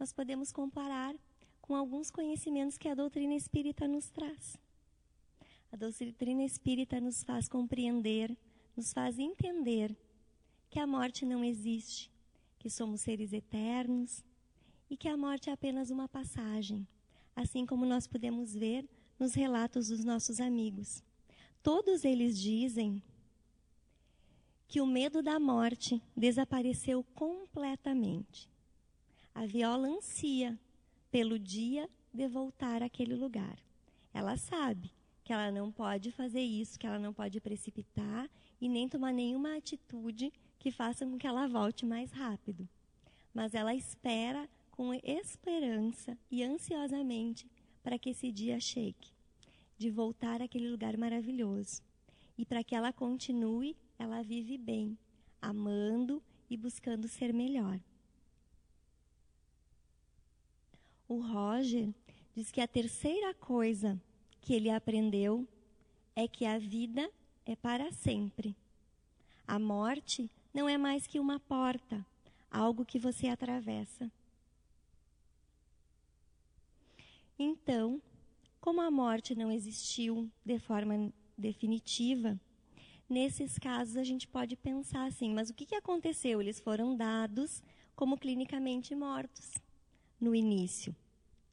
nós 0.00 0.14
podemos 0.14 0.50
comparar 0.50 1.14
com 1.60 1.76
alguns 1.76 2.10
conhecimentos 2.10 2.78
que 2.78 2.88
a 2.88 2.94
doutrina 2.94 3.34
espírita 3.34 3.86
nos 3.86 4.08
traz. 4.08 4.56
A 5.70 5.76
doutrina 5.76 6.42
espírita 6.42 6.98
nos 7.02 7.22
faz 7.22 7.48
compreender, 7.48 8.34
nos 8.74 8.94
faz 8.94 9.18
entender 9.18 9.94
que 10.74 10.80
a 10.80 10.88
morte 10.88 11.24
não 11.24 11.44
existe, 11.44 12.10
que 12.58 12.68
somos 12.68 13.00
seres 13.00 13.32
eternos 13.32 14.24
e 14.90 14.96
que 14.96 15.06
a 15.06 15.16
morte 15.16 15.48
é 15.48 15.52
apenas 15.52 15.88
uma 15.88 16.08
passagem, 16.08 16.84
assim 17.36 17.64
como 17.64 17.86
nós 17.86 18.08
podemos 18.08 18.54
ver 18.54 18.84
nos 19.16 19.34
relatos 19.34 19.86
dos 19.86 20.04
nossos 20.04 20.40
amigos. 20.40 21.00
Todos 21.62 22.04
eles 22.04 22.36
dizem 22.36 23.00
que 24.66 24.80
o 24.80 24.86
medo 24.86 25.22
da 25.22 25.38
morte 25.38 26.02
desapareceu 26.16 27.04
completamente. 27.14 28.50
A 29.32 29.46
viola 29.46 29.86
ansia 29.86 30.58
pelo 31.08 31.38
dia 31.38 31.88
de 32.12 32.26
voltar 32.26 32.82
àquele 32.82 33.14
lugar. 33.14 33.56
Ela 34.12 34.36
sabe 34.36 34.90
que 35.22 35.32
ela 35.32 35.52
não 35.52 35.70
pode 35.70 36.10
fazer 36.10 36.42
isso, 36.42 36.80
que 36.80 36.86
ela 36.86 36.98
não 36.98 37.12
pode 37.12 37.40
precipitar 37.40 38.28
e 38.60 38.68
nem 38.68 38.88
tomar 38.88 39.12
nenhuma 39.12 39.56
atitude 39.56 40.32
que 40.64 40.70
faça 40.70 41.04
com 41.04 41.18
que 41.18 41.26
ela 41.26 41.46
volte 41.46 41.84
mais 41.84 42.10
rápido. 42.10 42.66
Mas 43.34 43.52
ela 43.52 43.74
espera 43.74 44.48
com 44.70 44.94
esperança 44.94 46.16
e 46.30 46.42
ansiosamente 46.42 47.46
para 47.82 47.98
que 47.98 48.08
esse 48.08 48.32
dia 48.32 48.58
chegue 48.58 49.12
de 49.76 49.90
voltar 49.90 50.40
àquele 50.40 50.70
lugar 50.70 50.96
maravilhoso. 50.96 51.82
E 52.38 52.46
para 52.46 52.64
que 52.64 52.74
ela 52.74 52.94
continue, 52.94 53.76
ela 53.98 54.22
vive 54.22 54.56
bem, 54.56 54.96
amando 55.42 56.22
e 56.48 56.56
buscando 56.56 57.08
ser 57.08 57.34
melhor. 57.34 57.78
O 61.06 61.20
Roger 61.20 61.92
diz 62.34 62.50
que 62.50 62.62
a 62.62 62.66
terceira 62.66 63.34
coisa 63.34 64.00
que 64.40 64.54
ele 64.54 64.70
aprendeu 64.70 65.46
é 66.16 66.26
que 66.26 66.46
a 66.46 66.58
vida 66.58 67.10
é 67.44 67.54
para 67.54 67.92
sempre. 67.92 68.56
A 69.46 69.58
morte 69.58 70.30
não 70.54 70.68
é 70.68 70.78
mais 70.78 71.04
que 71.04 71.18
uma 71.18 71.40
porta, 71.40 72.06
algo 72.48 72.84
que 72.84 72.98
você 72.98 73.26
atravessa. 73.26 74.10
Então, 77.36 78.00
como 78.60 78.80
a 78.80 78.90
morte 78.90 79.34
não 79.34 79.50
existiu 79.50 80.30
de 80.44 80.58
forma 80.60 81.12
definitiva, 81.36 82.40
nesses 83.10 83.58
casos 83.58 83.96
a 83.96 84.04
gente 84.04 84.28
pode 84.28 84.54
pensar 84.54 85.06
assim: 85.06 85.34
mas 85.34 85.50
o 85.50 85.54
que, 85.54 85.74
aconteceu? 85.74 86.40
Eles 86.40 86.60
foram 86.60 86.96
dados 86.96 87.60
como 87.96 88.16
clinicamente 88.16 88.94
mortos 88.94 89.54
no 90.20 90.34
início. 90.34 90.94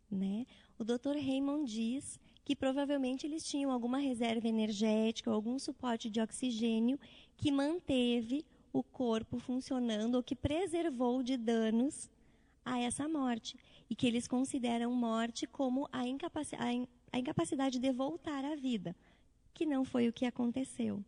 Né? 0.09 0.45
O 0.77 0.83
Dr. 0.83 1.15
Raymond 1.15 1.71
diz 1.71 2.19
que 2.45 2.55
provavelmente 2.55 3.25
eles 3.25 3.43
tinham 3.43 3.71
alguma 3.71 3.97
reserva 3.97 4.47
energética, 4.47 5.31
algum 5.31 5.57
suporte 5.57 6.09
de 6.09 6.21
oxigênio 6.21 6.99
que 7.37 7.51
manteve 7.51 8.45
o 8.73 8.83
corpo 8.83 9.39
funcionando 9.39 10.15
ou 10.15 10.23
que 10.23 10.35
preservou 10.35 11.21
de 11.21 11.37
danos 11.37 12.09
a 12.63 12.79
essa 12.79 13.07
morte. 13.07 13.57
E 13.89 13.95
que 13.95 14.07
eles 14.07 14.27
consideram 14.27 14.93
morte 14.93 15.45
como 15.45 15.87
a, 15.91 16.07
incapaci 16.07 16.55
a, 16.55 16.71
in 16.71 16.87
a 17.11 17.19
incapacidade 17.19 17.77
de 17.77 17.91
voltar 17.91 18.45
à 18.45 18.55
vida, 18.55 18.95
que 19.53 19.65
não 19.65 19.83
foi 19.83 20.07
o 20.07 20.13
que 20.13 20.25
aconteceu. 20.25 21.03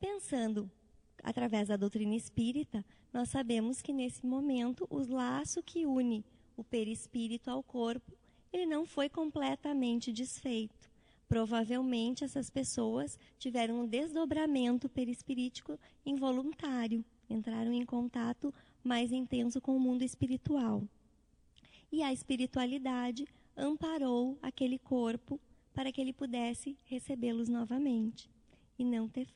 Pensando 0.00 0.68
através 1.22 1.68
da 1.68 1.76
doutrina 1.76 2.16
espírita, 2.16 2.84
nós 3.12 3.28
sabemos 3.28 3.80
que 3.80 3.92
nesse 3.92 4.26
momento 4.26 4.88
o 4.90 4.98
laço 4.98 5.62
que 5.62 5.86
une 5.86 6.24
o 6.56 6.64
perispírito 6.64 7.50
ao 7.50 7.62
corpo, 7.62 8.12
ele 8.52 8.66
não 8.66 8.84
foi 8.84 9.08
completamente 9.08 10.12
desfeito. 10.12 10.89
Provavelmente 11.30 12.24
essas 12.24 12.50
pessoas 12.50 13.16
tiveram 13.38 13.82
um 13.82 13.86
desdobramento 13.86 14.88
perispirítico 14.88 15.78
involuntário, 16.04 17.04
entraram 17.30 17.72
em 17.72 17.84
contato 17.86 18.52
mais 18.82 19.12
intenso 19.12 19.60
com 19.60 19.76
o 19.76 19.78
mundo 19.78 20.02
espiritual. 20.02 20.82
E 21.92 22.02
a 22.02 22.12
espiritualidade 22.12 23.28
amparou 23.56 24.36
aquele 24.42 24.76
corpo 24.76 25.38
para 25.72 25.92
que 25.92 26.00
ele 26.00 26.12
pudesse 26.12 26.76
recebê-los 26.86 27.48
novamente 27.48 28.28
e 28.76 28.84
não 28.84 29.08
ter, 29.08 29.28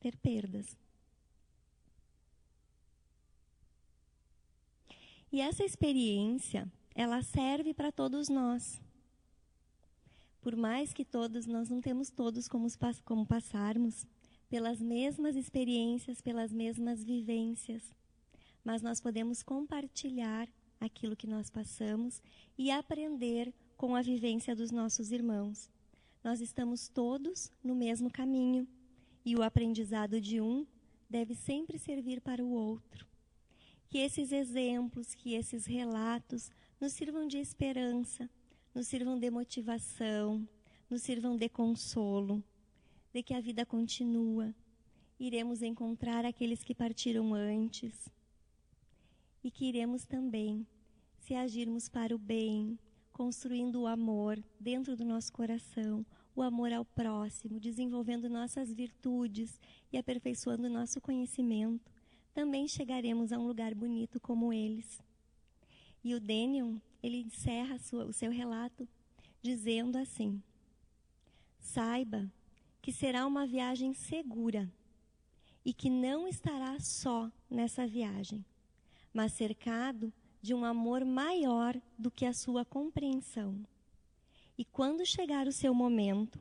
ter 0.00 0.16
perdas. 0.16 0.76
E 5.30 5.40
essa 5.40 5.62
experiência, 5.62 6.66
ela 6.96 7.22
serve 7.22 7.72
para 7.72 7.92
todos 7.92 8.28
nós. 8.28 8.82
Por 10.42 10.56
mais 10.56 10.92
que 10.92 11.04
todos, 11.04 11.46
nós 11.46 11.68
não 11.68 11.80
temos 11.80 12.10
todos 12.10 12.48
como, 12.48 12.66
como 13.04 13.24
passarmos 13.24 14.04
pelas 14.50 14.82
mesmas 14.82 15.36
experiências, 15.36 16.20
pelas 16.20 16.52
mesmas 16.52 17.02
vivências, 17.04 17.94
mas 18.64 18.82
nós 18.82 19.00
podemos 19.00 19.40
compartilhar 19.40 20.48
aquilo 20.80 21.16
que 21.16 21.28
nós 21.28 21.48
passamos 21.48 22.20
e 22.58 22.72
aprender 22.72 23.54
com 23.76 23.94
a 23.94 24.02
vivência 24.02 24.54
dos 24.54 24.72
nossos 24.72 25.12
irmãos. 25.12 25.70
Nós 26.24 26.40
estamos 26.40 26.88
todos 26.88 27.50
no 27.62 27.76
mesmo 27.76 28.10
caminho 28.10 28.66
e 29.24 29.36
o 29.36 29.44
aprendizado 29.44 30.20
de 30.20 30.40
um 30.40 30.66
deve 31.08 31.36
sempre 31.36 31.78
servir 31.78 32.20
para 32.20 32.44
o 32.44 32.50
outro. 32.50 33.06
Que 33.88 33.98
esses 33.98 34.32
exemplos, 34.32 35.14
que 35.14 35.34
esses 35.34 35.66
relatos 35.66 36.50
nos 36.80 36.92
sirvam 36.92 37.28
de 37.28 37.38
esperança, 37.38 38.28
nos 38.74 38.86
sirvam 38.86 39.18
de 39.18 39.30
motivação, 39.30 40.46
nos 40.88 41.02
sirvam 41.02 41.36
de 41.36 41.48
consolo, 41.48 42.42
de 43.12 43.22
que 43.22 43.34
a 43.34 43.40
vida 43.40 43.66
continua. 43.66 44.54
Iremos 45.20 45.62
encontrar 45.62 46.24
aqueles 46.24 46.64
que 46.64 46.74
partiram 46.74 47.34
antes 47.34 48.08
e 49.44 49.50
que 49.50 49.66
iremos 49.66 50.04
também 50.04 50.66
se 51.18 51.34
agirmos 51.34 51.88
para 51.88 52.14
o 52.14 52.18
bem, 52.18 52.78
construindo 53.12 53.82
o 53.82 53.86
amor 53.86 54.42
dentro 54.58 54.96
do 54.96 55.04
nosso 55.04 55.32
coração, 55.32 56.04
o 56.34 56.42
amor 56.42 56.72
ao 56.72 56.84
próximo, 56.84 57.60
desenvolvendo 57.60 58.28
nossas 58.28 58.72
virtudes 58.72 59.60
e 59.92 59.98
aperfeiçoando 59.98 60.68
nosso 60.68 61.00
conhecimento, 61.00 61.92
também 62.34 62.66
chegaremos 62.66 63.32
a 63.32 63.38
um 63.38 63.46
lugar 63.46 63.74
bonito 63.74 64.18
como 64.18 64.52
eles. 64.52 65.00
E 66.04 66.14
o 66.14 66.20
Daniel, 66.20 66.80
ele 67.02 67.18
encerra 67.18 67.78
sua, 67.78 68.04
o 68.04 68.12
seu 68.12 68.30
relato 68.30 68.88
dizendo 69.40 69.96
assim: 69.96 70.42
Saiba 71.58 72.30
que 72.80 72.92
será 72.92 73.26
uma 73.26 73.46
viagem 73.46 73.94
segura 73.94 74.70
e 75.64 75.72
que 75.72 75.88
não 75.88 76.26
estará 76.26 76.78
só 76.80 77.30
nessa 77.48 77.86
viagem, 77.86 78.44
mas 79.12 79.32
cercado 79.32 80.12
de 80.40 80.52
um 80.52 80.64
amor 80.64 81.04
maior 81.04 81.80
do 81.96 82.10
que 82.10 82.26
a 82.26 82.32
sua 82.32 82.64
compreensão. 82.64 83.64
E 84.58 84.64
quando 84.64 85.06
chegar 85.06 85.46
o 85.46 85.52
seu 85.52 85.72
momento, 85.72 86.40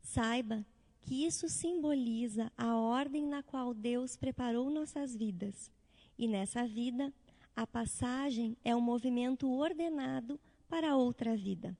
saiba 0.00 0.64
que 1.02 1.24
isso 1.24 1.48
simboliza 1.48 2.52
a 2.56 2.76
ordem 2.76 3.26
na 3.26 3.42
qual 3.42 3.74
Deus 3.74 4.16
preparou 4.16 4.70
nossas 4.70 5.16
vidas. 5.16 5.70
E 6.16 6.28
nessa 6.28 6.66
vida, 6.66 7.12
a 7.60 7.66
passagem 7.66 8.56
é 8.64 8.74
um 8.74 8.80
movimento 8.80 9.50
ordenado 9.50 10.38
para 10.68 10.96
outra 10.96 11.36
vida. 11.36 11.76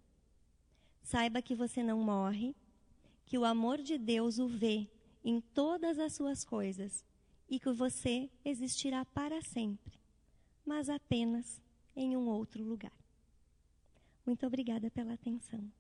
Saiba 1.03 1.41
que 1.41 1.55
você 1.55 1.83
não 1.83 1.99
morre, 2.03 2.55
que 3.25 3.39
o 3.39 3.45
amor 3.45 3.79
de 3.79 3.97
Deus 3.97 4.39
o 4.39 4.49
vê 4.49 4.89
em 5.25 5.41
todas 5.41 5.99
as 5.99 6.15
suas 6.15 6.45
coisas 6.45 7.05
e 7.49 7.59
que 7.59 7.73
você 7.73 8.29
existirá 8.45 9.05
para 9.05 9.41
sempre 9.43 9.99
mas 10.69 10.91
apenas 10.91 11.63
em 11.97 12.15
um 12.15 12.29
outro 12.29 12.63
lugar. 12.63 12.93
Muito 14.27 14.47
obrigada 14.47 14.91
pela 14.91 15.15
atenção. 15.15 15.73